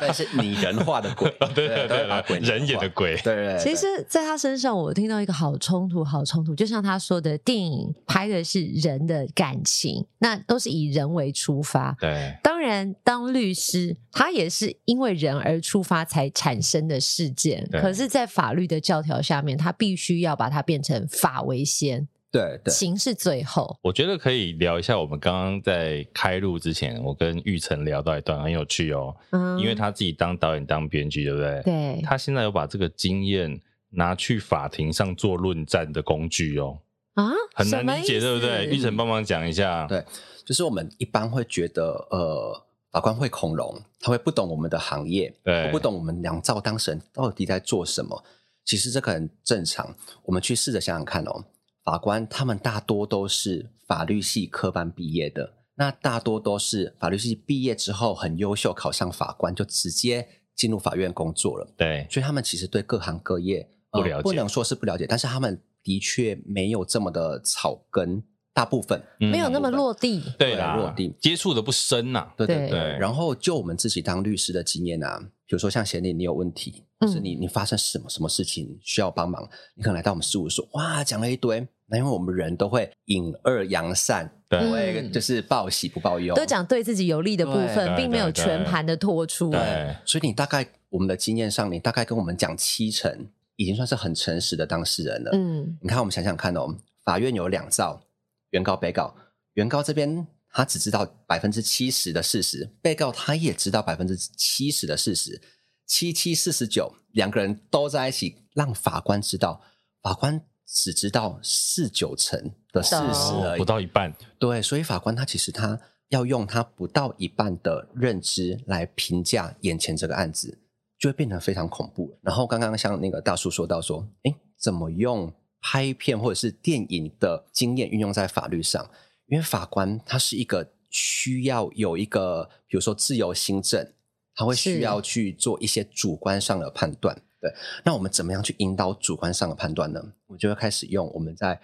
[0.00, 3.58] 但是拟人化的鬼，对对对，人演的鬼，对对。
[3.58, 6.54] 其实，在他身上，我听到一个好冲突，好冲突。
[6.54, 11.96] 就像他说的，电影拍的是人的感情，那都是以人为出发。
[11.98, 17.68] 对，当然，当律师，他也是因为人而出发才产生的事件。
[17.72, 22.06] 可是，在法律的教条下面，他必须要把它变成法为先。
[22.30, 23.76] 对对，情是最后。
[23.82, 29.16] 我觉得可以聊一下，我们刚刚在开录之前，我跟玉成聊到一段很有趣哦。
[29.30, 31.62] 嗯，因为他自己当导演、当编剧，对不对？
[31.64, 32.00] 对。
[32.02, 36.78] 他现在有把这个经验拿去法庭上做论战的工具哦。
[37.14, 38.66] 啊，很难理解，对不对？
[38.66, 39.86] 玉成帮忙讲一下。
[39.88, 40.04] 对，
[40.44, 42.62] 就是我们一般会觉得，呃，
[42.92, 48.22] 法官会恐龙，他会不懂我们的行业，对，不懂我们两造当事人到底在做什么。
[48.64, 51.44] 其实这个很正常，我们去试着想想看哦。
[51.84, 61.66] 法官他们大多都是法律系科班毕业的，那大多都是法律系毕业之后很优秀，考上法官就直接进入法院工作了。
[61.76, 72.34] 对，所以他们其实对各行各业不了解，呃，不能说是不了解，但是他们的确没有这么的草根，大部分没有那么落地，对啦，落地接触的不深呐，啊。
[72.36, 72.78] 对对对。
[72.98, 75.18] 然后就我们自己当律师的经验啊，
[75.50, 76.84] 比如说像贤玲，你有问题。
[77.00, 79.42] 就是你，你发生什么什么事情需要帮忙，
[79.74, 81.66] 你可能来到我们事务所，哇，讲了一堆。
[81.86, 89.50] 那因为我们人都会引恶扬善，对，就是报喜不报忧，都讲对自己有利的部分，并没有全盘的托出。
[89.50, 95.30] 对，所以你大概我们的经验上，你大概跟我们讲七成，已经算是很诚实的当事人了。
[95.32, 98.02] 嗯，你看，我们想想看哦，法院有两造，
[98.50, 99.16] 原告、被告，
[99.54, 105.40] 原告这边他只知道百分之七十的事实，被告他也知道百分之七十的事实。
[105.86, 109.60] 七七四十九，两个人都在一起，让法官知道，
[110.02, 114.14] 法官只知道四九成的事实而已，不到一半。
[114.38, 120.60] 对，所以法官他其实他要用他不到一半的认知来评价眼前这个案子，
[120.96, 122.16] 就会变得非常恐怖。
[122.22, 128.88] 然后刚刚像那个大叔说到说，哎，怎么用拍片或者是电影的经验运用在法律上？
[129.30, 133.90] 因为法官他是一个需要有一个，比如说自由心证。
[134.32, 137.52] 他会需要去做一些主观上的判断，对。
[137.84, 140.00] 那我们怎么样去引导主观上的判断呢？
[140.28, 141.60] 我就会开始用我们在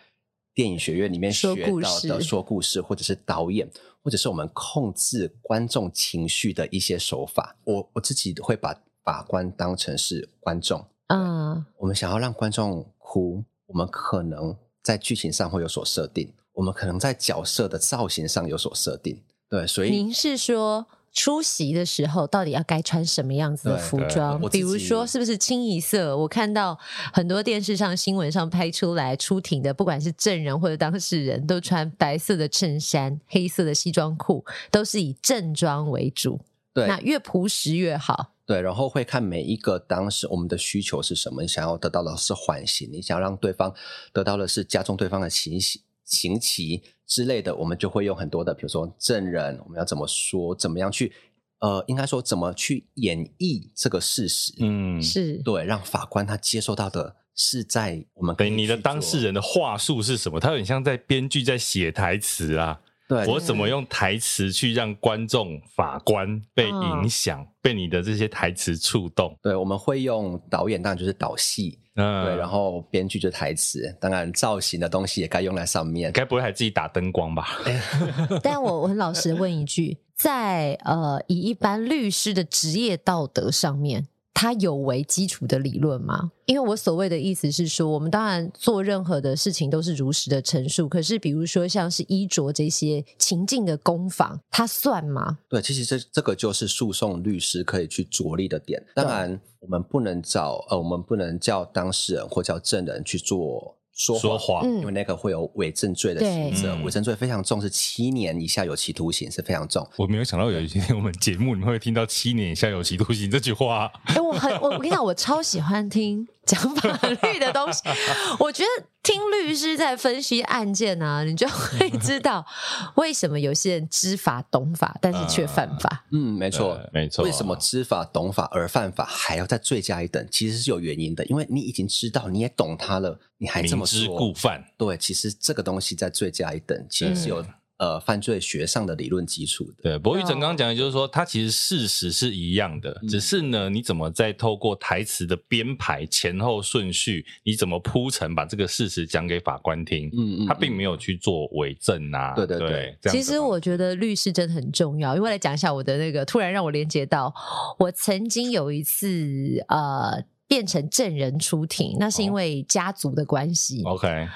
[0.53, 3.71] 电影学院里面学到的说故事，或者是导演，
[4.03, 7.57] 或者是我们控制观众情绪的一些手法。
[7.65, 19.23] 我我自己会把法官当成是观众，嗯，我们想要让观众哭，我们可能在剧情上会有所设定，我们可能在角色的造型上有所设定。
[19.49, 20.87] 对，所以您是说？
[21.12, 24.38] 出席的时候，到底要该穿什么样子的服装？
[24.51, 26.14] 比如说，是不是清一色？
[26.14, 26.79] 我看到
[27.11, 36.38] 很多电视上、新闻上拍出来出庭的，不管是证人或者当事人，都穿白色的衬衫、黑色的西装裤，都是以正装为主。
[36.75, 38.35] 对，那越朴实越好。
[38.45, 43.75] 对，然后会看每一个当时我们的需求是什么，你想要得到的是缓刑，你想要让对方
[44.12, 46.83] 得到的是加重对方的刑刑刑期。
[47.09, 51.12] 之类的，我们就会用很多的，比如说证人，我们要怎么说，怎么样去，
[51.61, 60.40] 呃，应该说怎么去演绎这个事实，嗯，是对，让法官他接受到的是在我们对你的当事人的话术是什么？
[60.40, 62.81] 他有点像在编剧在写台词啊。
[63.09, 69.38] 对，我怎么用台词去让观众、法官被影响，哦、被你的这些台词触动？
[69.40, 76.13] 对，我们会用导演，当然就是导戏，嗯，对，然后编剧就台词，当然造型的东西也该用在上面。
[76.13, 77.49] 该不会还自己打灯光吧？
[78.43, 84.07] 但我我很老实问一句，在呃，以一般律师的职业道德上面。
[84.38, 86.31] 它有为基础的理论吗？
[86.44, 90.87] 因为我所谓的意思是说，我们当然做任何的事情都是如实的陈述。
[90.87, 95.38] 可是，比如说像是衣着这些情境的攻防，它算吗？
[95.49, 98.85] 对，其实这这个就是诉讼律师可以去着力的点。
[98.94, 103.76] 当然，我们不能找呃，我们不能叫当事人或叫证人去做。
[103.97, 109.85] 说谎，说因为那个会有伪证罪的刑责，伪证、嗯、罪非常重，是七年以下有期徒刑，是非常重。
[109.97, 113.91] 我没有想到有一天我们节目你们会听到七年以下有期徒刑这句话。
[114.05, 116.29] 哎，我很我我跟你讲，我超喜欢听。
[116.47, 117.83] 讲法律的东西，
[118.39, 122.47] 我觉得听律师在分析案件啊，你就会知道
[122.95, 126.07] 为什么有些人知法懂法，但是却犯法。
[126.13, 127.25] 嗯，没错，没错。
[127.25, 130.27] 为什么知法懂法而犯法，还要再罪加一等？
[130.31, 134.65] 其实是有原因的，因为你已经知道，你也懂他了，你还这么说，明知故犯。
[134.79, 137.45] 对，其实这个东西再罪加一等，其实是有。
[137.79, 139.75] 呃，犯罪学上的理论基础的。
[139.83, 150.09] 对，博玉成刚刚讲的就是说，它其实事实是一样的，嗯、只是呢，你怎么在透过台词的编排、前后顺序，你怎么铺陈，把这个事实讲给法官听？
[150.17, 152.33] 嗯嗯，他并没有去做伪证啊。
[152.35, 152.97] 对对对。
[153.11, 157.35] 其实我觉得律师真的很重要，因为来讲一下我的那个，突然让我连接到，
[157.79, 163.83] 我曾经有一次呃变成证人出庭，那是因为家族的关系。
[163.85, 164.29] 哦、OK。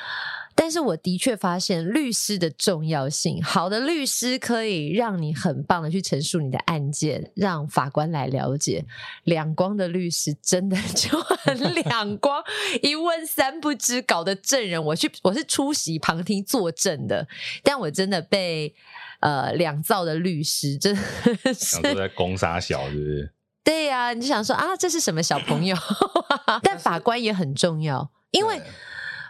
[0.62, 3.42] 但是我的确发现律师的重要性。
[3.42, 8.84] 好的律师可以让你很棒的去陈述你的案件，让法官来了解。
[9.24, 12.44] 两光的律师真的 就很 两光，
[12.82, 17.26] 一问三不知，搞得证人我去我是出席旁听作证的，
[17.64, 18.74] 但我真的被
[19.20, 20.94] 呃两造的律师真
[21.42, 23.32] 的是都在攻杀小，是不是？
[23.64, 25.74] 对呀、啊，你就想说啊，这是什么小朋友？
[26.62, 28.60] 但法官也很重要，因为。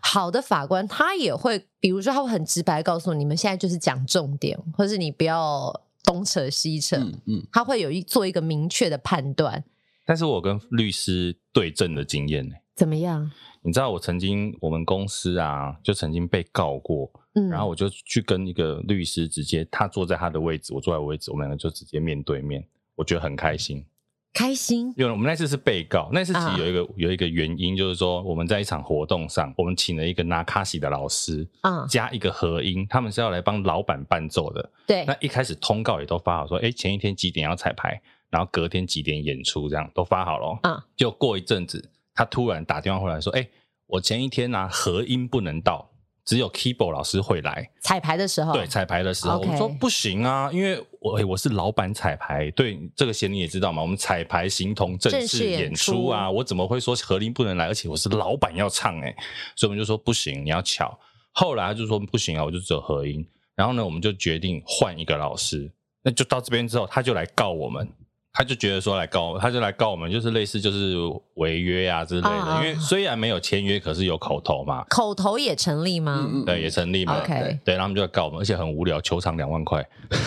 [0.02, 5.72] 好的法官，他也会，比如说，他会很直白告诉你们，现在就是讲重点，或是你不要
[6.04, 9.62] 东扯西扯，嗯，嗯，他会有一做一个明确的判断。
[10.04, 12.54] 但是我跟律师对证的经验呢？
[12.74, 13.30] 怎么样？
[13.62, 23.84] 你知道我曾经我们公司啊，就曾经被告过，嗯，然后我就去跟一个律师直接，他坐在他的位置，我坐在我位置，我们两个就直接面对面，我觉得很开心。
[24.32, 26.92] 开心，因为我们那次是被告，那次其实有一个、uh.
[26.96, 31.88] 有一个原因，就是说我们在一场活动上，我们请了一个拿卡西的老师，啊，uh.
[31.88, 34.70] 加一个和音，他们是要来帮老板伴奏的。
[34.86, 40.58] 对，那一开始通告也都发好，说，哎，前一天几点要彩排，然后隔天几点演出，这样都发好了。
[40.62, 40.82] 啊，uh.
[40.96, 43.48] 就过一阵子，他突然打电话回来说，哎，
[43.86, 45.88] 我前一天呢、啊、和音不能到。
[46.22, 49.40] 只有 keyboard 老师会来彩排的时候，对彩排的时候，Okay.
[49.40, 57.66] 我们说不行啊，因为我我是老板彩排，对这个先你也知道嘛，我们彩排形同正式演出啊，出我怎么会说何琳不能来？
[57.66, 59.16] 而且我是老板要唱哎、欸，
[59.56, 60.96] 所以我们就说不行，你要巧。
[61.32, 63.26] 后来他就说不行啊，我就只有合音。
[63.56, 65.70] 然后呢，我们就决定换一个老师，
[66.02, 67.88] 那就到这边之后，他就来告我们。
[68.32, 70.94] 他就觉得说来告，他就来告我们，就是类似就是
[71.34, 72.28] 违约啊之类的。
[72.28, 74.84] Uh, 因为虽然没有签约，可是有口头嘛。
[74.88, 76.28] 口头也成立吗？
[76.32, 77.20] 嗯、对，也成立嘛。
[77.20, 79.84] OK，对，然后他们就来告我们，而且很无聊，求偿两万块，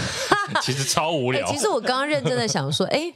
[0.61, 1.47] 其实超无聊。
[1.47, 3.13] 欸、其实我刚刚认真的想说，哎、欸，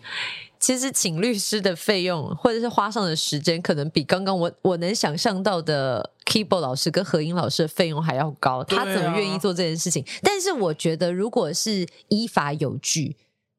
[0.58, 8.64] 其实请律师的费用或者是花上的时间，可能比刚刚我我能想象到的 keyboard 老师跟何英老师的费用还要高。
[8.64, 10.02] 他怎么愿意做这件事情？
[10.02, 13.18] 啊、但是我觉得，如果是依法有据，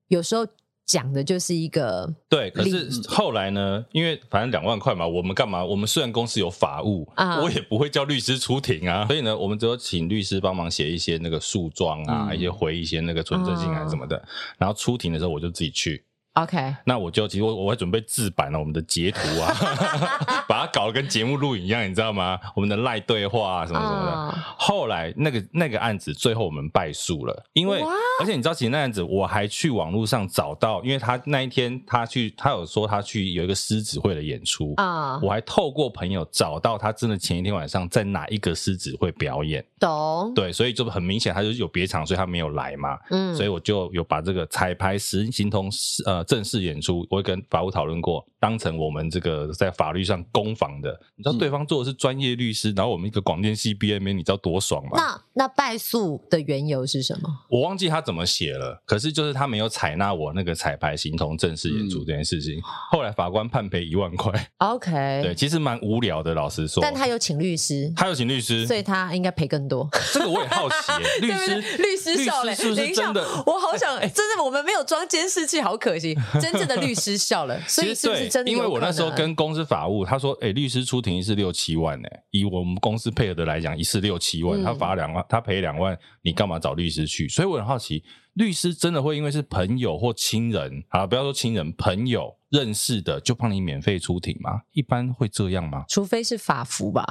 [0.08, 0.46] 有时候。
[0.88, 2.50] 讲的就是一个对。
[2.50, 3.84] 可是后来呢？
[3.92, 5.64] 因为反正两万块嘛，我们干嘛？
[5.64, 9.06] 我们虽然公司有法务啊，我也不会叫律师出庭啊。
[9.06, 14.16] 所以呢，我们只有请律师帮忙写一些那个诉状啊，嗯、一些回一些那个存证信函什么的。
[14.16, 16.02] 啊、然后出庭的时候，我就自己去。
[16.42, 19.52] OK，那我就其实我我会准备制版了我们的截图啊，
[20.46, 22.38] 把它搞得跟节目录影一样，你知道吗？
[22.54, 24.12] 我们的赖对话啊什么什么的。
[24.12, 24.34] Uh.
[24.56, 27.82] 后来那个那个案子最后我们败诉了，因为?
[28.20, 35.26] 而且你知道，其实那案子我还去网络上找到，因为他那一天他去他有说他去有一个狮子会的演出啊，uh.
[35.26, 40.32] 我还透过朋友找到他真的前一天晚上在哪一个狮子会表演，懂？
[40.34, 42.96] 对，所以就很明显他就是有别场，所以他没有来嘛。
[43.10, 45.68] 嗯，所以我就有把这个彩排实形同
[46.06, 46.24] 呃。
[46.28, 50.98] 正式演出，我会跟法务讨论过，当成我们这个在法律上攻防的。
[51.16, 54.90] 你知道对方做的是专业律师，然后我们一个广电系 B M A，你知道多爽吗？
[54.94, 57.28] 那那败诉的缘由是什么？
[57.48, 62.58] 我忘记他怎么写了，可是就是他没有采纳我那个彩排形同正式演出这件事情。
[62.58, 64.50] 嗯、后来法官判赔一万块。
[64.58, 64.90] OK，
[65.22, 66.82] 对，其实蛮无聊的，老实说。
[66.82, 69.88] 但他有请律师，他有请律师，所以他应该赔更多。
[70.12, 70.76] 这个我也好奇，
[71.20, 73.22] 律师律师笑了，是不是真的？
[73.46, 76.16] 我好想，真的，我们没有装监视器，好可惜。
[76.40, 78.50] 真正的律师笑了，所以是不是真的？
[78.50, 88.02] 因为我那时候跟公司法务，他说：“哎、欸，律师出庭一次六七万呢、欸，以我们公司配合的来讲，一次六七万，他罚两万，他赔两万，你干嘛找律师去？”所以我很好奇，
[88.34, 94.62] 律师真的会因为是朋友或亲人啊，不要说亲人，朋友认识的就帮你免费出庭吗？
[94.72, 95.84] 一般会这样吗？
[95.88, 97.04] 除非是法服吧，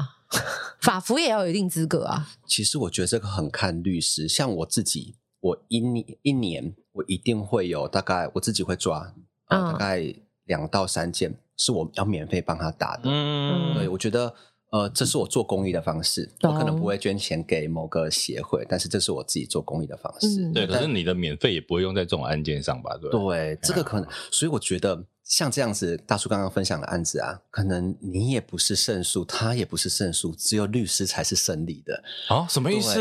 [0.81, 2.29] 法服也要有一定资格啊。
[2.45, 9.13] 其实我觉得这个很看律师，像我自己，我一年一年我一定会有大概我自己会抓。
[9.47, 10.13] 啊，大概
[10.47, 13.03] 两到三件是我要免费帮他打的。
[13.05, 14.33] 嗯，对，我觉得，
[14.71, 16.29] 呃，这是我做公益的方式。
[16.41, 20.51] 我可能不会捐钱给某个协会，但是这是我自己做公益的方式。
[20.51, 22.97] 对，可是你的免费也不会用在这种案件上吧？
[23.01, 25.05] 对，对，这个可能，所以我觉得。
[25.29, 32.47] 像这样子，大叔刚刚分享的案子啊，可能你也不是胜诉，他也不是胜诉，只有律师才是胜利的啊？
[32.47, 32.95] 什么意思？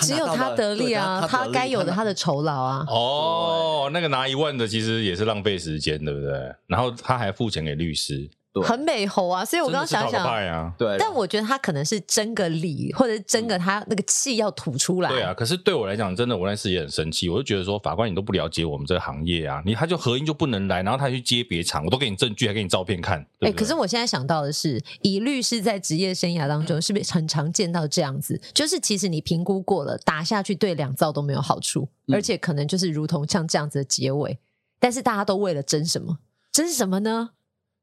[0.00, 2.86] 只有他得利啊，他该有的他的酬劳啊。
[2.88, 6.30] 哦，那个拿一万的其实也是浪费时间，对不对？
[6.66, 8.30] 然后他还付钱给律师。
[8.52, 15.08] 对很美猴啊，所以我刚刚想想，啊、对，但我觉得他可能是争个理，或者是争个他那个气要吐出来。
[15.08, 23.18] 对啊，可是对我来讲，真的我那时也很生气，我就觉得说，法官你都不了解我们这个行业啊，你他就合音就不能来，然后他去接别场，我都给你证据，还给你照片看。
[23.40, 28.38] 哎、欸，可是我现在想到的是，以律师在职业生涯当中，是不是很常见到这样子？
[28.52, 34.38] 就是其实你评估过了，打下去对两造都没有好处，而且可能就是如同像这样子的结尾，
[34.78, 36.18] 但是大家都为了争什么？
[36.52, 37.30] 争什么呢？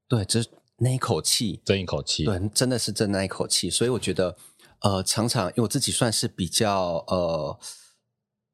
[0.08, 0.46] 对，这。
[0.80, 3.70] 那一口气，争一口气，对，真的是争那一口气。
[3.70, 4.36] 所以我觉得，
[4.82, 7.60] 呃，常常因为我自己算是比较呃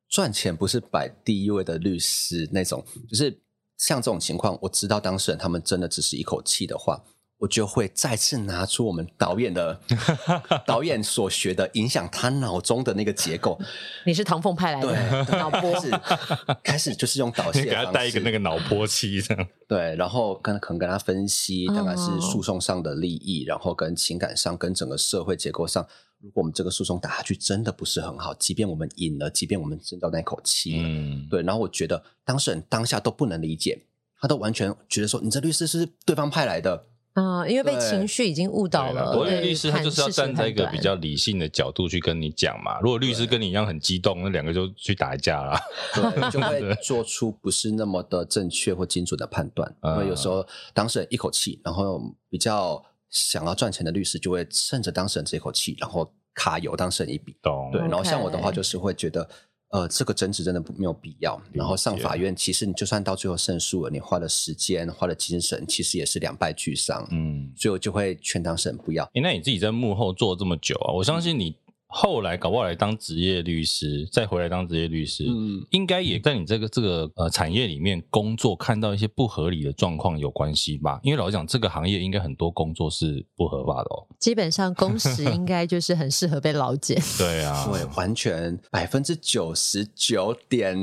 [0.09, 3.41] 赚钱不是摆第一位的律师那种，就是
[3.77, 7.03] 像这种情况，我知道当事人他们真的只是一口气的话。
[7.45, 9.79] 我就会再次拿出我们导演的
[10.65, 13.59] 导演所学的，影响他脑中的那个结构。
[14.03, 15.91] 你是唐凤派来的，对，脑波是
[16.63, 19.47] 开始就是用导线，给他带一个那个脑波器这样。
[19.67, 25.85] 对，然后跟可能跟他分析，大概是诉讼上的利益，然后跟情感上，跟整个社会结构上，
[26.19, 31.43] 如果我们这个诉讼打下去真的不是很好，即便我们赢了，即便我们争到那口气，嗯，对。
[31.43, 33.83] 然后我觉得当事人当下都不能理解，
[34.19, 36.85] 他都完全觉得说，你这律师是对方派来的。
[37.15, 39.13] 啊，因为被情绪已经误导了。
[39.13, 42.79] 所以律师他就是要站在一个比较理性的角度去跟你讲嘛。
[42.81, 45.57] 如果律师跟你一样很激动，那两个就去打架了，
[45.95, 49.73] 对， 就会做出不是那么的正确或精准的判断。
[49.81, 57.37] 因为有时候当事人一口气，然后比较想要赚钱的律师就会趁着当事人这一口气，然后卡油当事人一笔。
[57.41, 57.69] 懂。
[57.71, 59.27] 对，然后像我的话就是会觉得。
[59.69, 61.41] 呃，这个争执真的没有必要。
[61.51, 67.05] 然后上法院，其实你就算到最后胜诉了，你花的时间、花的精神，其实也是两败俱伤。
[67.11, 69.03] 嗯，所以我就会劝当事人不要。
[69.15, 71.55] 诶，那你自己在幕后做这么久啊，我相信你。
[71.97, 80.99] 后来搞不好来当职业律师，再回来当职业律师，嗯，应该也在你这个这个呃产业里面工作，看到一些不合理的状况有关系吧？
[81.03, 84.05] 因为老实讲，这个行业应该很多工作是不合法的哦。
[84.19, 87.01] 基本上工时应该就是很适合被劳检。
[87.17, 90.77] 对啊，对，完全百分之九十九点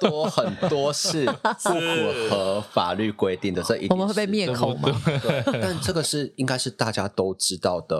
[0.00, 1.30] 多很多是不
[1.62, 5.00] 符合法律规定的，这一定我们会被灭口吗？
[5.04, 7.96] 对，但这个是应该是大家都知道的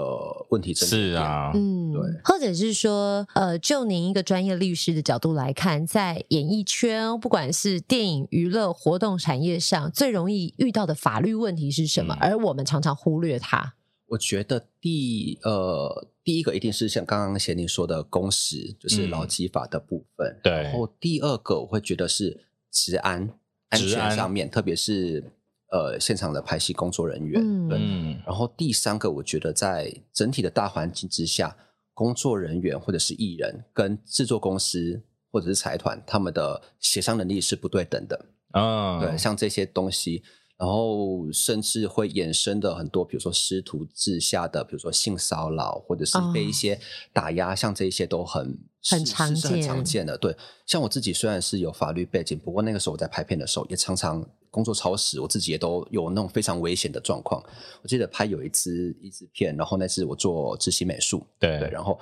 [0.48, 2.02] 问题，真的是啊，嗯，对。
[2.40, 12.14] 或者是说，呃，就您一个专业律师的角度来看，在演艺圈，不管是电影、娱乐、活动产业上，最容易遇到的法律问题是什么？
[12.14, 13.74] 嗯、而我们常常忽略它。
[14.06, 20.40] 我觉得第呃第一个一定是像刚刚贤宁说的工时，就是劳基法的部分。
[20.42, 20.62] 对、嗯。
[20.62, 23.28] 然后第二个我会觉得是治安。
[23.68, 25.22] 安全上面，特别是
[25.70, 27.38] 呃现场的拍戏工作人员。
[27.44, 27.78] 嗯，对。
[28.24, 31.54] 然后第三个，我觉得在整体的大环境之下，
[32.00, 38.24] 工作人员或者是艺人跟制作公司或者是财团，他们的协商能力是不对等的。
[38.52, 40.22] 啊，对，像这些东西。
[40.60, 46.78] 然后甚至会衍生的很多，比如说师徒制下的，比如说性骚扰，或者是被一些
[47.14, 50.18] 打压，哦、像这些都很很常见，很常见的。
[50.18, 50.36] 对，
[50.66, 57.42] 像我自己虽然是有法律背景，不过那个时候我在拍片的时候，也常常工作超时，我自己也都有那种非常危险的状况。
[57.82, 61.98] 我记得拍有一支一支片，然后那次我做执行美术，对，对，然后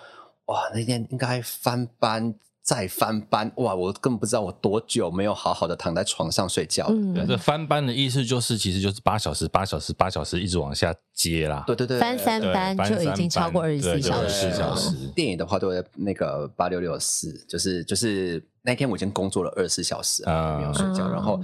[0.46, 2.34] 哇，那天应该翻班。
[2.68, 3.74] 再翻班哇！
[3.74, 6.84] 我根本不知道我多久没有好好的躺在床上睡觉。
[6.90, 11.64] 嗯，对，这翻班的意思就是，其实就是八小时、八小时、八小时一直往下接啦。
[11.66, 14.52] 对对对，翻三班就已经超过二十四小时。
[14.52, 14.94] 小时。
[15.16, 21.40] 电影的话，都会那个八六六四，就是就是那天我已经工作了二十四小时啊，没有睡觉，然后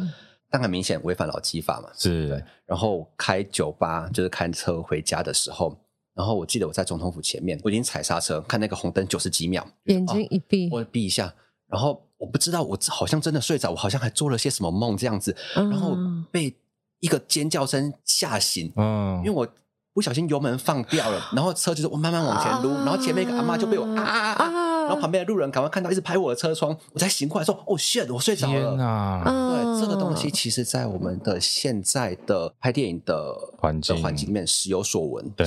[0.51, 1.89] 但很明显违反劳基法嘛。
[1.97, 2.45] 是，对。
[2.67, 5.75] 然后开酒吧就是开车回家的时候。
[6.15, 11.35] 然后我记得我在总统府前面，我已经踩刹车，看那个红灯九十几秒，眼睛一闭，我闭一下，
[11.67, 15.97] 然后我不知道，我好像真的睡着，我好像还做了些什么梦这样子，然后
[16.31, 16.55] 被
[17.01, 19.49] 一个尖叫声吓醒，嗯，因为我
[19.93, 24.64] 不小心油门放掉了，然后车就是我慢慢往前撸，然后前面一个阿妈就被我啊啊啊。
[24.87, 29.23] 然后旁边的路人赶快看到，一直拍我的车窗，我才醒过来，说：“哦，shit，我睡着了。”天哪！
[29.25, 35.47] 对，这个东西其实，在我们的现在的拍电影的环境的环境里面，时有所闻，对，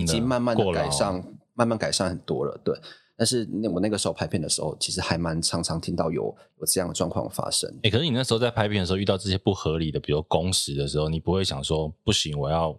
[0.00, 1.22] 已经慢慢的改善，
[1.54, 2.60] 慢慢改善很多了。
[2.64, 2.76] 对，
[3.16, 7.72] 但是那我那个时候拍片的时候，其实还蛮常常听到有有这样的状况发生。
[7.82, 12.76] 哎，可是你那时候在拍片的时候，遇到这些不合理的，比如工时的时候，你不会想说不行，我要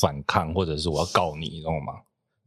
[0.00, 2.00] 反抗，或者是我要告你，你知道吗？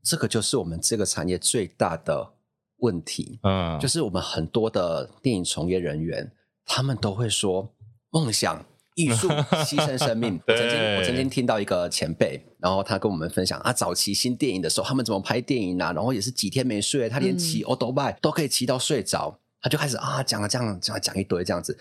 [0.03, 2.33] 这个就是我们这个产业最大的。
[2.79, 6.31] 问题，嗯，就是我们很多的电影从业人员，
[6.65, 7.73] 他们都会说
[8.09, 8.65] 梦想、
[8.95, 9.27] 艺术
[9.65, 10.39] 牺牲生命。
[10.47, 15.91] 我曾经我曾经听到一个前辈，然后他跟我们分享啊，早期新电影的时候，他们怎么拍电影啊？
[15.93, 19.39] 然后也是几天没睡，他连骑欧兜拜都可以骑到睡着。
[19.61, 21.77] 他就开始啊讲了这样讲讲一堆这样子。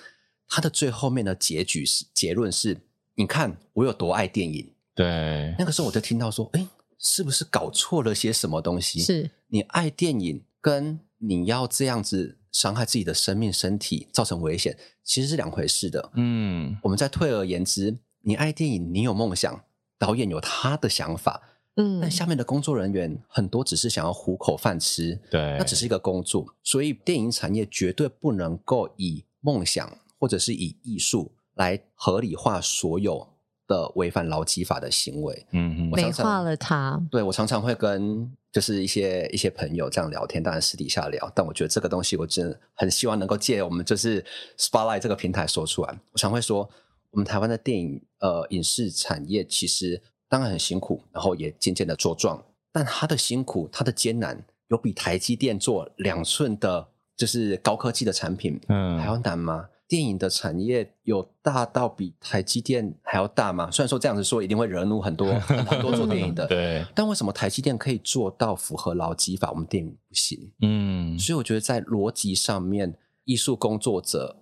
[0.48, 2.76] 他的最后面的结局是结论是：
[3.14, 4.72] 你看我有多爱电影。
[4.94, 6.66] 对，那个时候我就听到说，哎，
[6.98, 8.98] 是不是搞错了些什么东西？
[9.00, 10.42] 是你爱电影。
[10.60, 16.10] 跟你要这样子伤害自己的生命、身体，造成危险，其实是两回事的。
[16.14, 19.64] 嗯，我们再退而言之，你爱电影，你有梦想，
[19.98, 21.42] 导演有他的想法，
[21.76, 33.28] 嗯，但下面的工作人员很多只是想要糊口饭吃，对，那只是一个工作，所以电影产业绝对不能够以梦想或者是以艺术来合理化所有
[33.66, 35.46] 的违反劳基法的行为。
[35.52, 37.00] 嗯嗯，美化了他。
[37.10, 38.32] 对，我常常会跟。
[38.50, 44.24] 就是一些一些朋友这样聊天，当然私底下聊，但我觉得这个东西我真的很希望能够借我们就是
[44.58, 46.00] Spotlight 这个平台说出来。
[46.12, 46.68] 我常会说，
[47.10, 52.42] 我们台湾的电影呃影视产业其实当然很辛苦，然后也渐渐的茁壮，
[52.72, 59.68] 但它的辛苦、它的艰难，有比台积电做两寸的，就是高科技的产品，嗯，还要难吗？
[59.88, 63.70] 电影的产业有大到比台积电还要大吗？
[63.70, 66.84] 虽然说这样子说一定会惹怒很多 很多做电影的， 对。
[66.94, 70.52] 但为什么台积电可以做到符合劳基法，我们电影不行？
[70.60, 74.36] 嗯，所以我觉得在逻辑上面，艺术工作者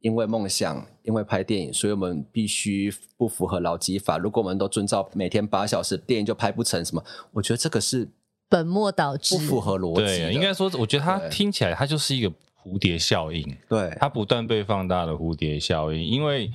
[0.00, 4.18] 因为梦想，因为拍电影，所以我们必须不符合劳基法。
[4.18, 7.02] 如果我们都遵照每天八小时，电影就拍不成什么？
[7.32, 8.06] 我觉得这个是
[8.50, 10.02] 本末倒置，不符合逻辑。
[10.02, 12.30] 对，应该说，我觉得它听起来它就是一个。
[12.64, 16.50] 蝴蝶效应，对，它不断被放大的蝴蝶效应，因为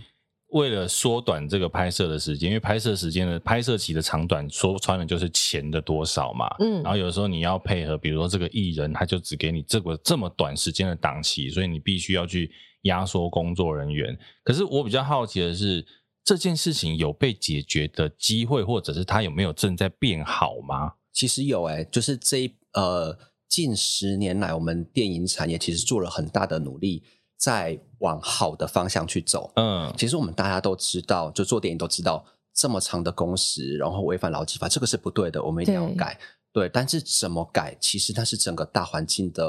[0.49, 6.47] 为了缩短这个拍摄的时间，因为拍摄时间的拍摄期的长短，说穿了就是钱的多少嘛。
[6.59, 12.51] 嗯，然后有时候你要配合，比如说这个艺人，他就只给你这个这么短时间的档期，所以你必须要去
[12.83, 14.17] 压缩工作人员。
[14.43, 15.85] 可是我比较好奇的是，
[16.23, 20.93] 这件事情有被解决的机会，或者是它有没有正在变好吗？
[21.11, 23.17] 其实有哎、欸，就是这一呃。
[23.55, 27.01] 近十年来，我们电影产业其实做了很大的努力，
[27.37, 29.49] 在往好的方向去走。
[29.55, 36.19] 嗯，其实我们大家都知道，就做电影都知道，这么长的工时，然后违反劳基法，这个是不对的，我们一定要改。
[36.51, 37.77] 对，对，但是怎么改？
[37.79, 39.41] 其实它是整个大环境的，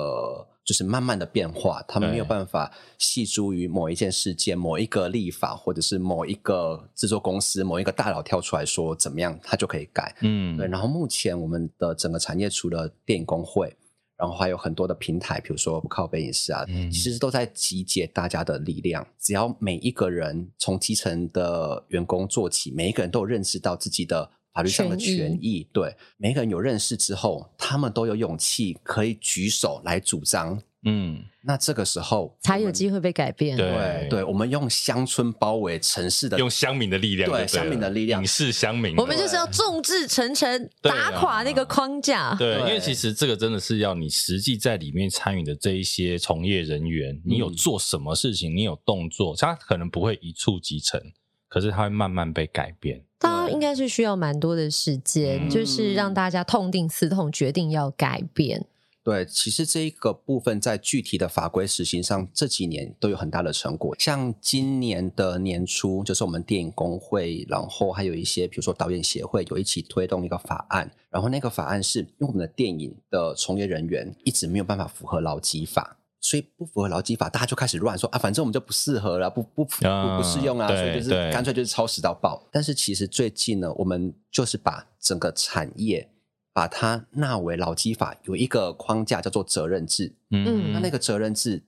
[0.65, 10.15] 就是慢慢的变化，他们没有办法系诸于某一件事件、某一个立法，或者是某一个制作公司、某一个大佬跳出来说怎么样，他就可以改。
[10.21, 10.69] 嗯，对。
[10.69, 13.77] 然后目前我们的整个产业，除了电影工会。
[14.19, 19.07] 然后还有很多的平台，比如说靠背影视啊，嗯、其实都在集结大家的力量。
[19.19, 30.59] 只要每一个人从基层的员工做起，每一个人都有认识到自己的法律上的权益，对，每一个人有认识之后，他们都有勇气可以举手来主张
[30.89, 33.57] 嗯，那这个时候才有机会被改变。
[33.57, 38.97] 对对，我们用乡村包围城市的，用乡民的力量，对乡民的力量，隐士乡民。
[38.97, 42.37] 我们就是要众志成城，打垮那个框架。
[42.37, 51.01] 对，因为其实这个真的是要你实际在里面参与的这一些从业人员，你有做什么事情，你有动作，他可能不会一触即成，
[51.49, 53.03] 可是他会慢慢被改变。
[53.19, 58.65] 他应该是需要蛮多的时间，就是让大家痛定思痛，决定要改变。
[59.07, 63.95] 对，其实这一个部分在具体的法规实行上，这几年都有很大的成果。
[64.01, 70.91] 像今年的年初，就是我们电影工会，然后还有一些，比如说导演协会，有一起推动一个法案。
[71.09, 79.77] 然后那个法案是因为我们的电影的从业人员一直没有办法符合劳基法，所以不符合劳基法，大家就开始乱说啊，反正我们就不适合了，不不不
[80.17, 82.45] 不适用啊，所以就是干脆就是超时到爆。
[82.51, 86.11] 但是其实最近呢，我们就是把整个产业。
[86.57, 91.63] 把它纳为劳基法有一个框架叫做责任制，嗯，那那个责任制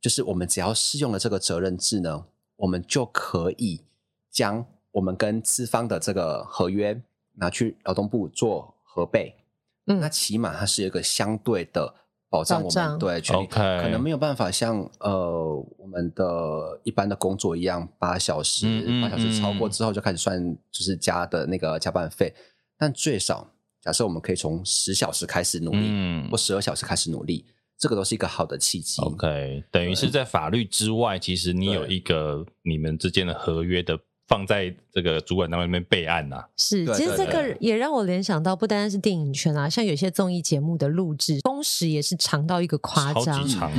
[0.00, 2.24] 就是我们只要适用了这个责任制呢，
[2.56, 3.82] 我们就可以
[4.32, 7.00] 将我们跟资方的这个合约
[7.34, 9.36] 拿去劳动部做核备，
[9.86, 11.94] 嗯，那起码它是一个相对的
[12.28, 13.80] 保障，我们对权利，Okay.
[13.80, 18.66] 可能没有办法像呃我们的一般的工作一样八小时，
[19.00, 22.34] 八小时超过之后就开始算就是加的那个加班费，
[22.76, 23.48] 但最少。
[23.82, 27.44] 假设我们可以从十小时开始努力，嗯，或十二小时开始努力，
[27.76, 29.02] 这个都是一个好的契机。
[29.02, 36.48] OK，等于是在法律之外，其实你有一个你们之间的合约的放在这个主管单位里面备案呐、啊。
[36.56, 43.72] 是，其实这个也让我联想到，不单单是电影圈啊，像有些综艺节目的录制工时也是长到一个夸张，超级长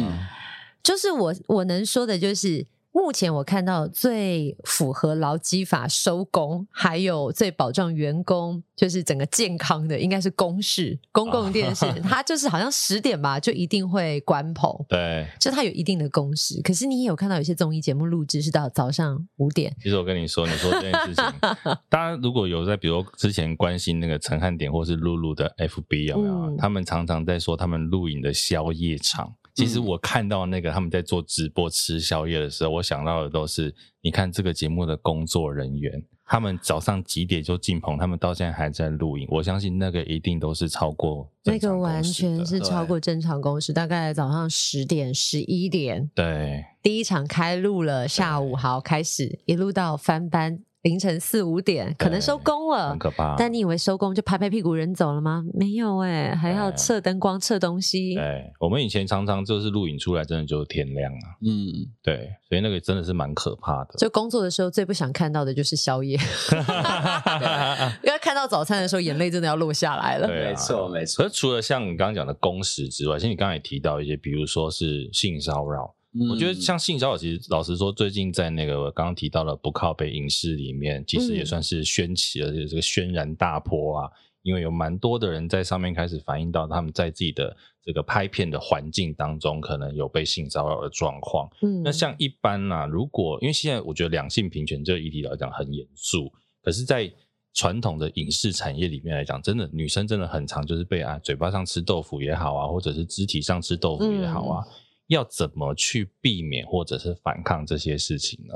[0.84, 2.68] 就是我我能说的就是。
[2.96, 16.62] 目前我看到最符合劳基法收工，还有最保障员工就是整个健康的，应该是公视公共电视，它就是好像十点吧就一定会关棚，对，就它有一定的公时。
[16.62, 19.76] 可是你也有看到有些综艺节目录制是到早上五点。
[19.82, 21.26] 其实我跟你说，你说这件事情，
[21.90, 26.34] 大家如果有在比如之前关心那个陈汉典或是露露的 FB 有没有？
[26.34, 29.34] 嗯、他们常常在说他们录影的宵夜场。
[29.54, 39.28] 其实我看到那个他们在做直播吃宵夜的时候，我想到的都是，你看这个节目的工作人员，他们早上几点就进棚，他们到现在还在录影。
[39.30, 50.64] 我相信那个一定都是超过那个完全是超过正常工时，大概早上十点、十一点，对，第一场开录了，下午好开始，一路到翻班。
[50.84, 53.36] 凌晨四五点可能收工了，很可怕。
[53.38, 55.42] 但你以为收工就拍拍屁股人走了吗？
[55.54, 58.16] 没有哎、欸，还要测灯光、测东西。
[58.16, 61.40] 对，我们以前常常就是录影出来，真的就是天亮啊。
[61.42, 61.72] 嗯，
[62.04, 63.94] 对，所以那个真的是蛮可怕的。
[63.98, 66.18] 就工作的时候最不想看到的就是宵夜，
[68.04, 70.28] 因为看到早餐的时候眼泪真的要落下来了。
[70.28, 71.24] 对啊、没错没错。
[71.24, 75.96] 可是除了像你刚刚讲的工时之外，其实你刚刚也提到一些，比如说是性骚扰。
[76.30, 84.10] 我觉得像性骚扰，其实老实说，最近在那个刚刚提到的不靠北影视里面，其实也算是掀起了这个轩然大波啊。
[84.44, 91.50] 因为有蛮多的人在上面开始反映到他们在自己的这个拍片的环境当中，可能有被性骚扰的状况。
[91.62, 96.30] 嗯，那像一般啊，如果因为现在我觉得两性平权这个议题来讲很严肃，
[96.62, 97.10] 可是，在
[97.54, 104.68] 传统的影视产业里面来讲，真的女生真的很常就是被啊嘴巴上吃豆腐也好啊，或者是肢体上吃豆腐也好啊。
[105.08, 108.54] 要怎么去避免或者是反抗这些事情呢？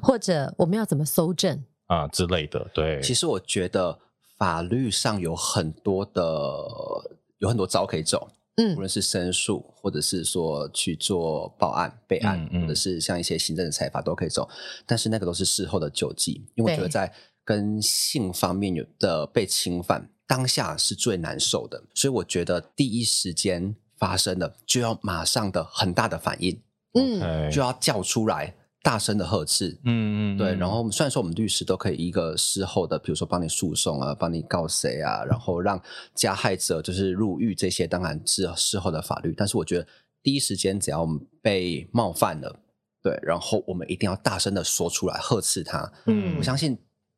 [0.00, 2.70] 或者我们要怎么搜证啊之类的？
[2.72, 3.98] 对，其实我觉得
[4.38, 6.22] 法律上有很多的
[7.38, 14.48] 有很多招可以走，嗯，无论是申诉，或者是说去做报案备案，嗯嗯、或者是像一些行政的裁罚都可以走，
[14.86, 17.12] 但是那个都是事后的救济，因为我觉得在
[17.44, 23.76] 跟性方面有的被侵犯当下是最难受的，所以我觉得第一时间。
[23.96, 26.60] 发生了就要马上的很大的反应，
[26.94, 30.54] 嗯，就要叫出来，大声的呵斥，嗯嗯，对。
[30.56, 35.80] 然后虽然说我们律师都可以一个事后的，比如说帮你诉讼啊，帮你告谁啊，然后让
[36.14, 39.34] 加害者就是入狱这些，当然是事后的法律。
[39.36, 39.86] 但是我觉得
[40.22, 42.60] 第一时间只要我们被冒犯了，
[43.02, 45.90] 对，然后我们一定要大声的说出来，呵斥他。
[46.06, 46.76] 嗯，我相信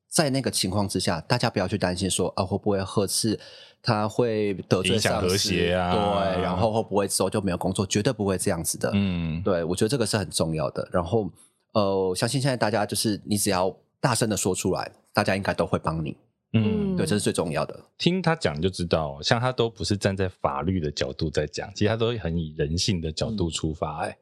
[0.09, 3.39] 在那个情况之下，大家不要去担心说啊会不会呵斥。
[3.83, 7.87] 他会得罪上司，和谐啊，对，然后会不会之后就没有工作？
[7.87, 8.91] 绝对不会这样子的。
[8.93, 10.89] 嗯，对，我觉得这个是很重要的。
[10.91, 11.31] 然后，
[11.73, 16.17] 呃，相信现在大家就是你只要大声的说出来，大家应该都会帮你。
[16.55, 17.79] 嗯，对，这是最重要的。
[17.97, 24.05] 听他讲就知道，像他都不是站在法律的角度在讲，其实他都很以人性的角度出发。
[24.05, 24.17] 哎，嗯，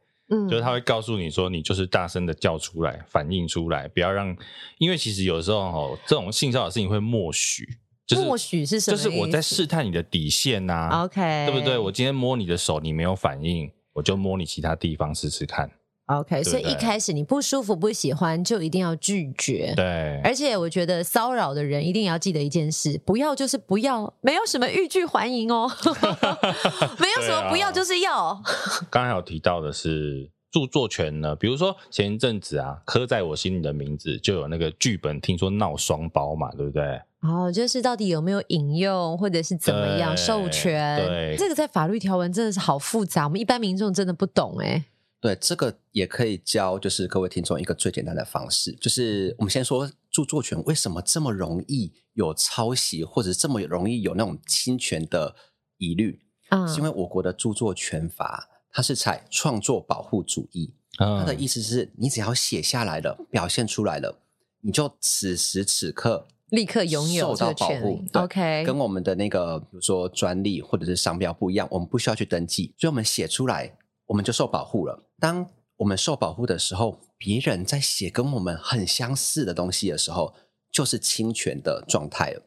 [0.49, 4.37] 就是他会告诉你说，你就是大声的叫出来，反映出来，不要让，
[4.79, 7.69] 因为其实有时候哦，这种性骚扰的事情会默许。
[8.07, 8.97] 就是、默许是什么？
[8.97, 11.05] 就是我在试探你的底线呐、啊。
[11.05, 11.79] OK，对不对？
[11.79, 15.71] 我今天摸你的手，你没有反应，我就摸你其他地方试试看。
[16.07, 19.73] OK，所以一开始你不舒服、不喜欢，就一定要拒绝。
[19.75, 25.67] 对，而且我觉得骚扰的人一定要记得一件事：不要就是不要，没有什么欲拒还迎哦，
[27.01, 28.39] 没有什么不要就是要。
[28.91, 37.01] 刚才有提到的是著作权呢，比如说前一阵子啊，刻在我心里的名字就有那个剧本，听说闹双胞嘛，对不对？
[37.23, 40.99] 哦，就是到底有没有引用，或者是怎么样授权？
[40.99, 44.85] 对，这个在法律条文真的是好复杂，我们一般民众真的不懂哎。
[45.25, 55.35] 对，这个也可以教，就是各位听众一个最简单的方式，就是我们先说著作权为什么这么容易有抄袭，或者这么容易有那种侵权的
[55.79, 56.21] 疑虑
[56.51, 56.67] 啊？
[56.67, 64.21] 是因为我国的著作权法它是采创作保护主义，它的意思是你只要写下来了，表现出来了，
[64.61, 68.05] 你就此时此刻立刻拥有受到保护。
[68.13, 73.79] OK，跟我们的那个比如说专利或者是商标不一样，我们不需要去登记，所以我们写出来。
[74.07, 75.03] 我们就受保护了。
[75.19, 80.35] 当我们受保护的时候，别人在写跟我们很相似的东西的时候，
[80.71, 82.43] 就是侵权的状态了。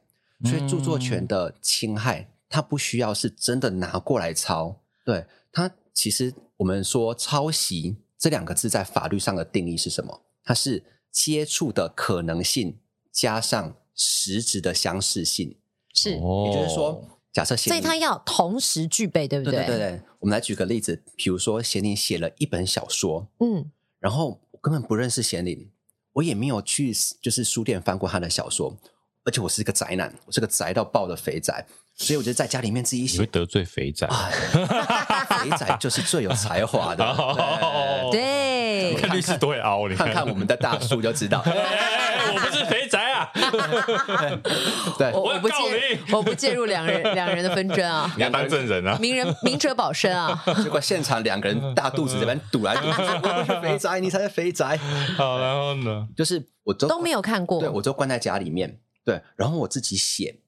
[0.46, 4.82] 所以著作权的侵害，它不需要是真的拿过来抄。
[5.04, 10.22] 对，它其实我们说抄袭这两个字在法律上的定义是什么？
[10.44, 12.80] 它是接触的可能性
[13.12, 15.58] 加上实质的相似性。
[15.94, 17.04] 是，也就是说。
[17.38, 19.58] 假设，所以他要同时具备，对不对？
[19.60, 23.70] 对对对，我们来举个例子，比如说贤玲写了一本小说，嗯，
[24.00, 25.70] 然后我根本不认识贤玲，
[26.14, 28.76] 我也没有去就是书店翻过他的小说，
[29.24, 31.64] 而且我是一个宅男，我是个宅到爆的肥宅，
[31.96, 33.14] 所以我就在家里面自己写。
[33.14, 34.08] 你会得罪肥宅？
[34.08, 37.06] 肥宅就是最有才华的，
[38.12, 40.12] 对，你看律师多会凹，你看。
[40.12, 41.46] 看我们的大叔就知道。
[43.18, 43.32] 啊！
[44.98, 48.12] 对，我，我不介，我 不介入两人两人的纷争啊！
[48.16, 48.98] 你要当证人啊！
[49.00, 50.44] 明人明哲保身啊！
[50.64, 54.78] 结果现场两个人大肚子这边堵来堵去，我不是肥宅，你才是肥宅。
[55.18, 56.08] 好，然后呢？
[56.16, 60.42] 就是我都都没有看过，对，我都关在家里面，对，然后我自己写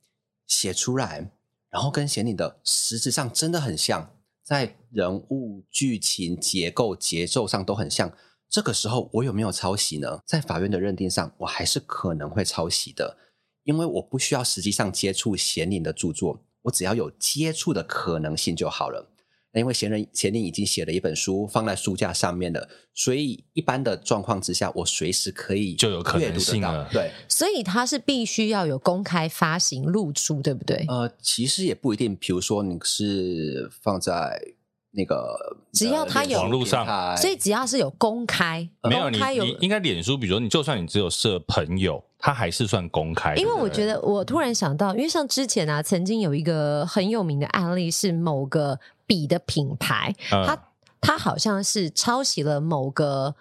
[0.48, 1.32] 写出来，
[1.72, 4.12] 然后跟写你的实质上真的很像，
[4.44, 8.12] 在人物、剧情、结构、节奏上都很像。
[8.50, 10.22] 这个时候我有没有抄袭呢？
[10.26, 13.16] 在法院的认定上，我还是可能会抄袭的，
[13.64, 19.12] 因为我不需要实际上接触贤玲的著作，我只要有接触的可能性就好了。
[19.52, 26.90] 那因为贤人贤玲已经写了一本书放在书架上面了，所以一般的状况之下，我随时可以就有可能性了。
[26.92, 30.86] 对，所以它是必须要有公开发行露出，对不对？
[30.88, 32.16] 呃，其实也不一定。
[32.16, 34.56] 比如说你是放在。
[35.00, 43.34] 那个只要他有网络上，所以只要是有公开，没有公开有你，你应该脸书，比如说你就算你只有设朋友，他还是算公开。
[43.36, 48.78] 因为我觉得我突然想到，因为像之前啊，曾经有一个很有名的案例是某个
[49.08, 50.60] 笔的品牌，嗯、他
[51.00, 53.34] 他好像是抄袭了某个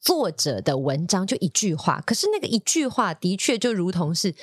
[0.00, 4.34] 作者的文章，就一句话，可是那个一句话的确就如同是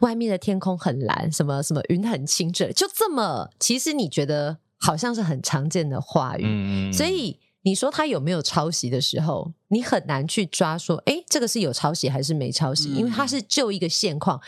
[0.00, 4.58] 外面的天空很蓝，什么什么云很清澈，就这么，其实你觉得？
[4.82, 12.88] 好像是很常见的话语，嗯、所以你说他有没有抄袭的时候，你很难去抓说，哎，这个是有抄袭还是没抄袭？
[12.88, 14.40] 嗯、因为它是就一个现况，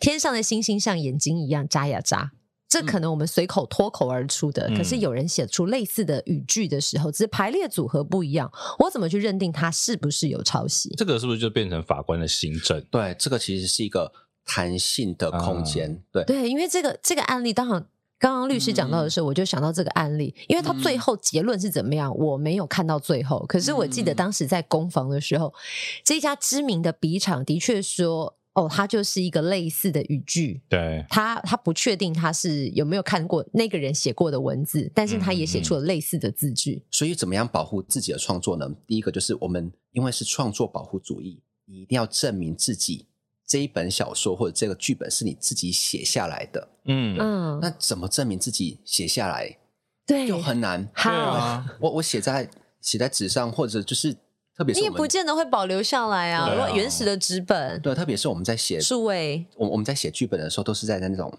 [0.00, 2.30] 天上的星星像眼睛一样眨呀眨，
[2.66, 10.94] 这可能我们随口脱口而出的，嗯、可是有人写出类似的语句的时候，只是排列组合不一样，我怎么去认定它是不是有抄袭？
[10.96, 12.80] 这个是不是就变成法官的行政？
[12.90, 14.10] 对，这个其实是一个
[14.46, 15.92] 弹性的空间。
[15.92, 17.86] 啊、对对，因为这个这个案例当然。
[18.22, 23.44] 刚刚律师讲到的时候，我就想到这个案例，因为他最后结论是怎么样，我没有看到最后。
[23.48, 25.52] 可是我记得当时在攻防的时候，
[26.04, 30.62] 这家知名的笔厂的确说，哦，它就是一个类似的语句。
[30.68, 36.84] 对，他他不确定他是有没有看过那个人写过的文字，但是他也写出了类似的字句。
[36.92, 38.70] 所以，怎么样保护自己的创作呢？
[38.86, 43.08] 第一个就是我们因为是创作保护主义，你一定要证明自己。
[43.52, 47.18] 这一本小说或者这个剧本是你自己写下来的，嗯。
[47.20, 49.58] 嗯，那怎么证明自己写下来？
[50.06, 50.88] 对，就很难。
[50.94, 52.48] 好啊，我我写在
[52.80, 54.14] 写在纸上，或者就是
[54.56, 56.70] 特别是你也不见得会保留下来啊。
[56.70, 61.30] 原始的纸本，对，特别是我们在写数位，我我们在写剧本的时候，都是在那种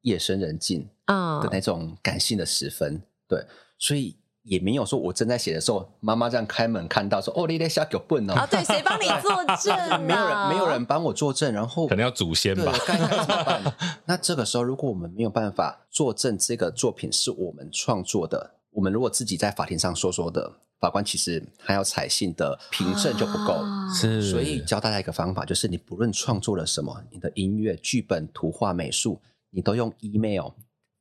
[0.00, 3.44] 夜深人静啊的那种感性的时分，对，
[3.78, 4.16] 所以。
[4.42, 9.30] 也没有说，我正在写的时候，妈妈这样开门看到说：“哦，你在瞎狗笨哦。”啊，对，谁帮你作
[9.62, 9.76] 证？
[10.04, 11.52] 没有人，没有人帮我作证。
[11.52, 12.72] 然后可能要祖先吧？
[12.86, 13.62] 该该怎么办？
[14.06, 23.62] 那这个时候，如果我们没有办法作证，这个作品是我们创作的，我们如果自己在法庭上说说的，法官其实还要采信的凭证就不够。
[23.94, 29.20] 是，所以教大家一个方法，就是你不论创作了什么，你的音乐、剧本、图画、美术，
[29.50, 30.46] 你都用 email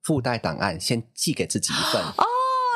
[0.04, 2.04] 附带档案，先寄给自己一份。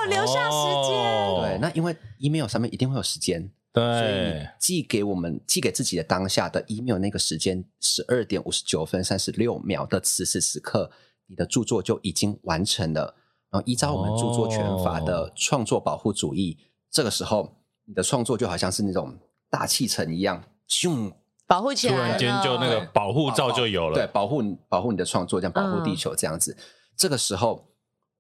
[0.06, 0.98] 留下时间。
[0.98, 10.92] 哦、对，那因为 email 上面一定会有时间，对，所以寄给我们寄给自己的当下的 email 那个时间十二点五十九分三十六秒的此时此刻，
[11.28, 13.16] 你的著作就已经完成了。
[13.50, 19.16] 然后依照我们著作权法的创作保护主义，哦、这个时候你的创作就好像是那种
[19.48, 21.14] 大气层一样，咻，
[21.46, 26.52] 保护起来，突然间就那个保护罩就有了，对，保护保护你的创作，这样保护地球这样子。
[26.58, 26.64] 嗯、
[26.98, 27.68] 这个时候，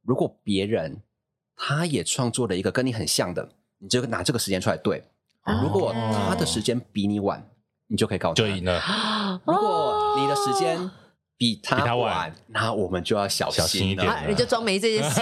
[0.04, 1.02] 如果别人
[1.56, 3.50] 他也创作了一个跟你很像的，
[3.80, 5.04] 你就拿这个时间出来对。
[5.46, 7.46] 哦、如果他的时间比你晚，
[7.88, 8.82] 你就可以告他，就赢了。
[9.46, 10.90] 如果你的时间
[11.38, 15.20] 比他晚，那我们就要小心一点，你就装没这件事，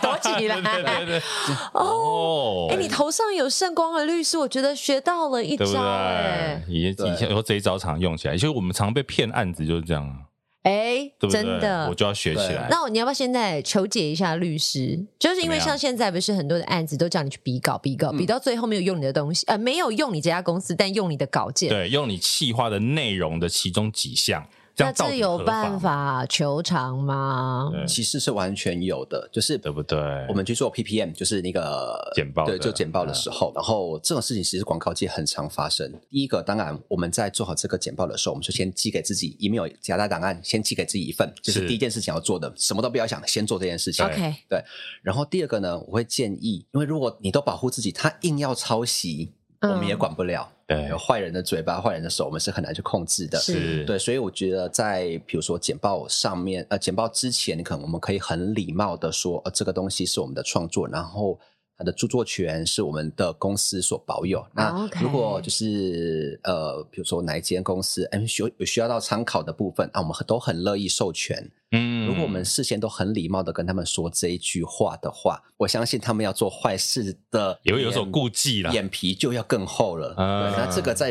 [0.00, 1.20] 躲起来。
[1.74, 10.27] 哦，哎，你头上有圣光的律师，我觉得学到了一招，哎，以以前有这一招常用起来，其实我们常被骗案子就是这样啊。
[10.62, 12.66] 哎，真的，我就要学起来。
[12.68, 15.02] 那你要不要现在求解一下律师？
[15.18, 24.46] 就是因为像现在不是很多的案子都叫你去比稿，比稿，比到最后没有用你的东西，呃，没有用你这家公司，但用你的稿件，对，用你企划的内容的其中几项。
[24.78, 27.70] 那这有办法求偿吗？
[27.86, 29.98] 其实是完全有的，就是对不对？
[30.28, 35.92] 我们去做 PPM，就是那个简报，对，就简报的时候，然后这种事情其实广告界很常发生。
[36.10, 44.04] 第一个，当然我们在做好这个简报的时候，我们就先寄给自己 email 夹带档案，先寄给自己一份，就是第一件事情要做的，什么都不要想，先做这件事情。
[44.04, 44.62] OK，对。
[45.02, 50.52] 然后第二个呢，我会建议，因为如果你都保护自己，他硬要抄袭，我们也管不了。
[50.68, 53.36] 对，有坏人的嘴巴、坏人的手，我们是很难去控制的。
[53.40, 61.40] 是，对，所以我觉得在比如说简报上面，呃，简报之前，可能我们可以很礼貌的说，呃，这个东西是我们的创作，然后。
[61.78, 64.44] 它的著作权是我们的公司所保有。
[64.52, 71.50] 那如果就是呃，比如说哪一间公司，哎，需有需要到参考的部分，啊，我们都很乐意授权。
[71.70, 80.14] 嗯，如果我们事先都很礼貌的跟他们说这一句话的话，我相信他们要做坏事的也会有所顾忌了，脸皮就要更厚了。
[80.16, 81.10] 嗯，那这个在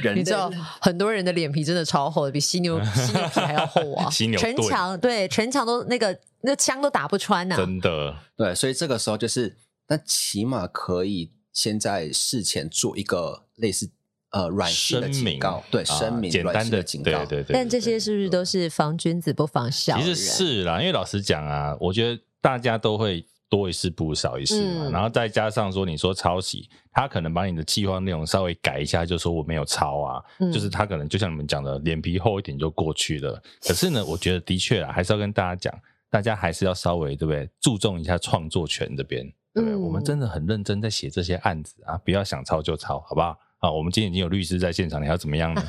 [0.00, 0.50] 人 你知道，
[0.80, 4.08] 很多人的脸皮真的超厚的，比犀牛 犀牛皮还要厚啊！
[4.10, 8.14] 犀牛城墙对城墙都那个那枪都打不穿呐，真的。
[8.36, 9.54] 对，所以这个时候就是。
[9.88, 13.90] 那起码可以先在事前做一个类似
[14.30, 17.54] 呃软性的警告，对，声明简单的警告，对对对。
[17.54, 20.04] 但这些是不是都是防君子不防小人？
[20.04, 24.88] 其实是啦，因为老实讲啊，我觉得大家都会多一事不如少一事嘛。
[24.88, 33.42] 嗯、然后再加上说，你说抄袭，他可能把你的计划内容稍微改一下，就说我没有抄啊，嗯、就是他可能就像你们讲的，脸皮厚一点就过去了。
[33.62, 35.80] 可是呢，我觉得的确啊，还是要跟大家讲，
[36.10, 39.26] 大家还是要稍微对不对，注重一下创作权这边。
[39.64, 43.36] 对，我们真的很认真在写这些案子啊，不要想抄就抄，好不好？
[43.58, 45.60] 啊，我们今天已经有律师在现场，你要怎么样呢？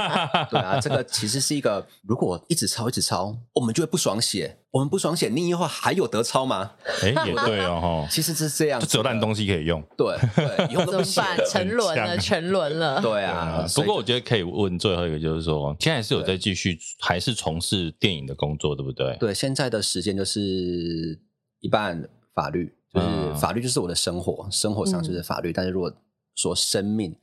[0.50, 4.56] 对啊，这个其实是一个，如果一直抄一直抄，我们就会不爽写。
[4.70, 6.72] 我们不爽写，你以后还有得抄吗？
[7.02, 9.82] 哎，也对哦， 其实是这样，就只有烂东西可以用。
[9.94, 11.36] 对对，以后怎么办？
[11.46, 13.02] 沉沦了，沉沦了。
[13.02, 19.14] 对啊，不过我觉得可以问最后一个，就是说，现在是有在继续，还是从事电影的工作，对不对？
[19.20, 21.20] 对，现在的时间就是
[21.60, 22.72] 一半法律。
[22.94, 25.50] 就是法律就是我的生活，生活上就是法律。
[25.50, 25.92] 嗯、但是如果
[26.34, 27.14] 说生命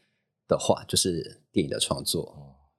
[0.48, 2.36] 的话，就是电影的创作，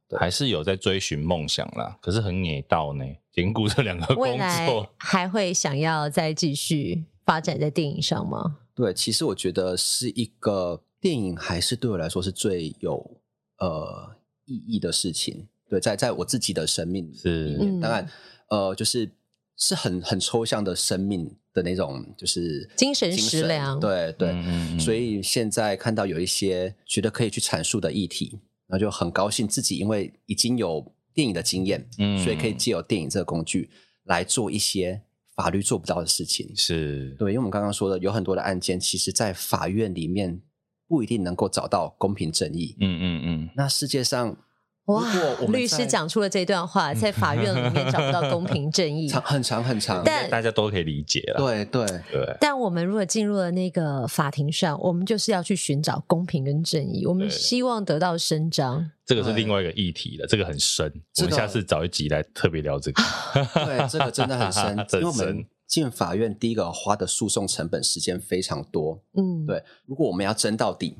[0.08, 1.98] 对还是有在追寻梦想啦。
[2.02, 8.58] 可是很野道呢，兼顾这两个工作， 还会想要再继续发展在电影上吗？
[8.74, 13.18] 对，其实我觉得是一个电影，还是对我来说是最有
[13.58, 15.48] 呃意义的事情。
[15.68, 18.06] 对，在在我自己的生命里面，是当然
[18.48, 19.10] 呃，就是
[19.62, 21.36] 是很很抽象的生命。
[21.54, 30.82] 的那种就是精神食粮，对对，嗯嗯，所以现在看到有一些觉得可以去阐述的议题，然后就很高兴自己因为已经有
[31.12, 33.68] 电影的经验，嗯，所以可以借由电影这个工具
[34.04, 35.02] 来做一些
[35.36, 36.50] 法律做不到的事情。
[36.56, 40.40] 是对，因为我们刚刚说的有很多的案件，其实在法院里面
[40.88, 42.74] 不一定能够找到公平正义。
[42.80, 44.34] 嗯嗯嗯，那世界上。
[44.86, 45.04] 哇！
[45.48, 51.38] 律师讲出了这段话， 在法院里面找不到公平正义，长很长很长，但大家都可以理解了。
[51.38, 52.36] 对对对。
[52.40, 58.90] 但我们如果进入了那个法庭上，我们就是要去寻找公平跟正义，我们希望得到伸张。
[59.06, 63.02] 这个是另外一个议题了，这个很深，我们下次找一集来特别聊这个。
[63.64, 69.00] 对，这个真的 很深，因为我们进法院第一个花的诉讼成本时间非常多。
[69.14, 69.62] 嗯，对。
[69.86, 70.96] 如果我们要争到底，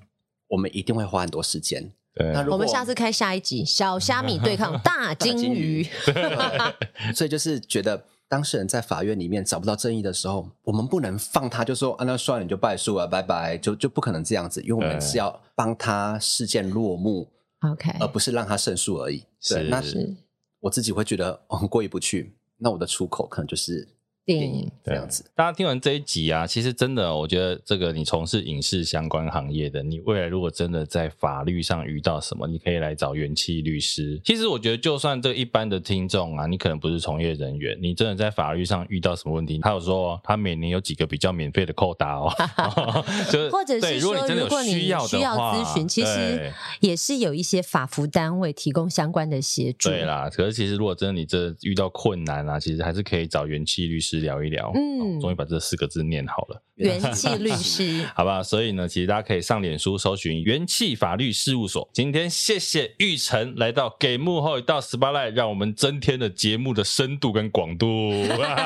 [0.48, 1.92] 我们一定会花很多时间。
[2.14, 5.86] 对，那我们下次开下一集，小虾米对抗 大金鱼。
[7.14, 17.28] 所以就是觉得当事人在法院里面找不到正义的时候，我们不能放他，就说啊，那算了，你就败诉了，拜拜，就就不可能这样子，因为我们是要帮他事件落幕
[17.60, 19.24] ，OK，而不是让他胜诉而已。
[19.48, 20.14] 对，那是
[20.60, 22.36] 我自己会觉得很过意不去。
[22.58, 23.88] 那我的出口可能就是
[24.24, 25.24] 电影这样子。
[25.34, 34.20] 大家听完这一集啊，其实真的，我觉得这个你从事影视相关行业的，你未来如果真的在法律上遇到什么，你可以来找元气律师。
[34.24, 42.32] 其实我觉得，就算这一般的听众啊，你可能不是从业人员，你真的在法律上遇到什么问题，他有说他每年有几个比较免费的扣打哦，
[43.30, 49.88] 就是或者是说，如果你需要需要咨询，其实也是有一些法服单位提供相关的协助。
[49.88, 54.70] 对啦，可是其实如果真的你这遇到困难啊，其实还是可以找元气律师聊一聊。
[54.74, 58.42] 嗯，终于把这四个字念好了， 元气律师， 好吧。
[58.42, 61.88] 所以呢，其实大家可以上脸书搜寻元气法律事务所。
[61.92, 68.12] 今天谢谢玉成来到给幕后一道 spotlight，让我们增添了节目的深度跟广度。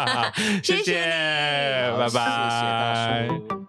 [0.63, 1.03] 谢谢，
[1.97, 2.09] 拜拜。
[2.09, 3.66] 谢谢大叔。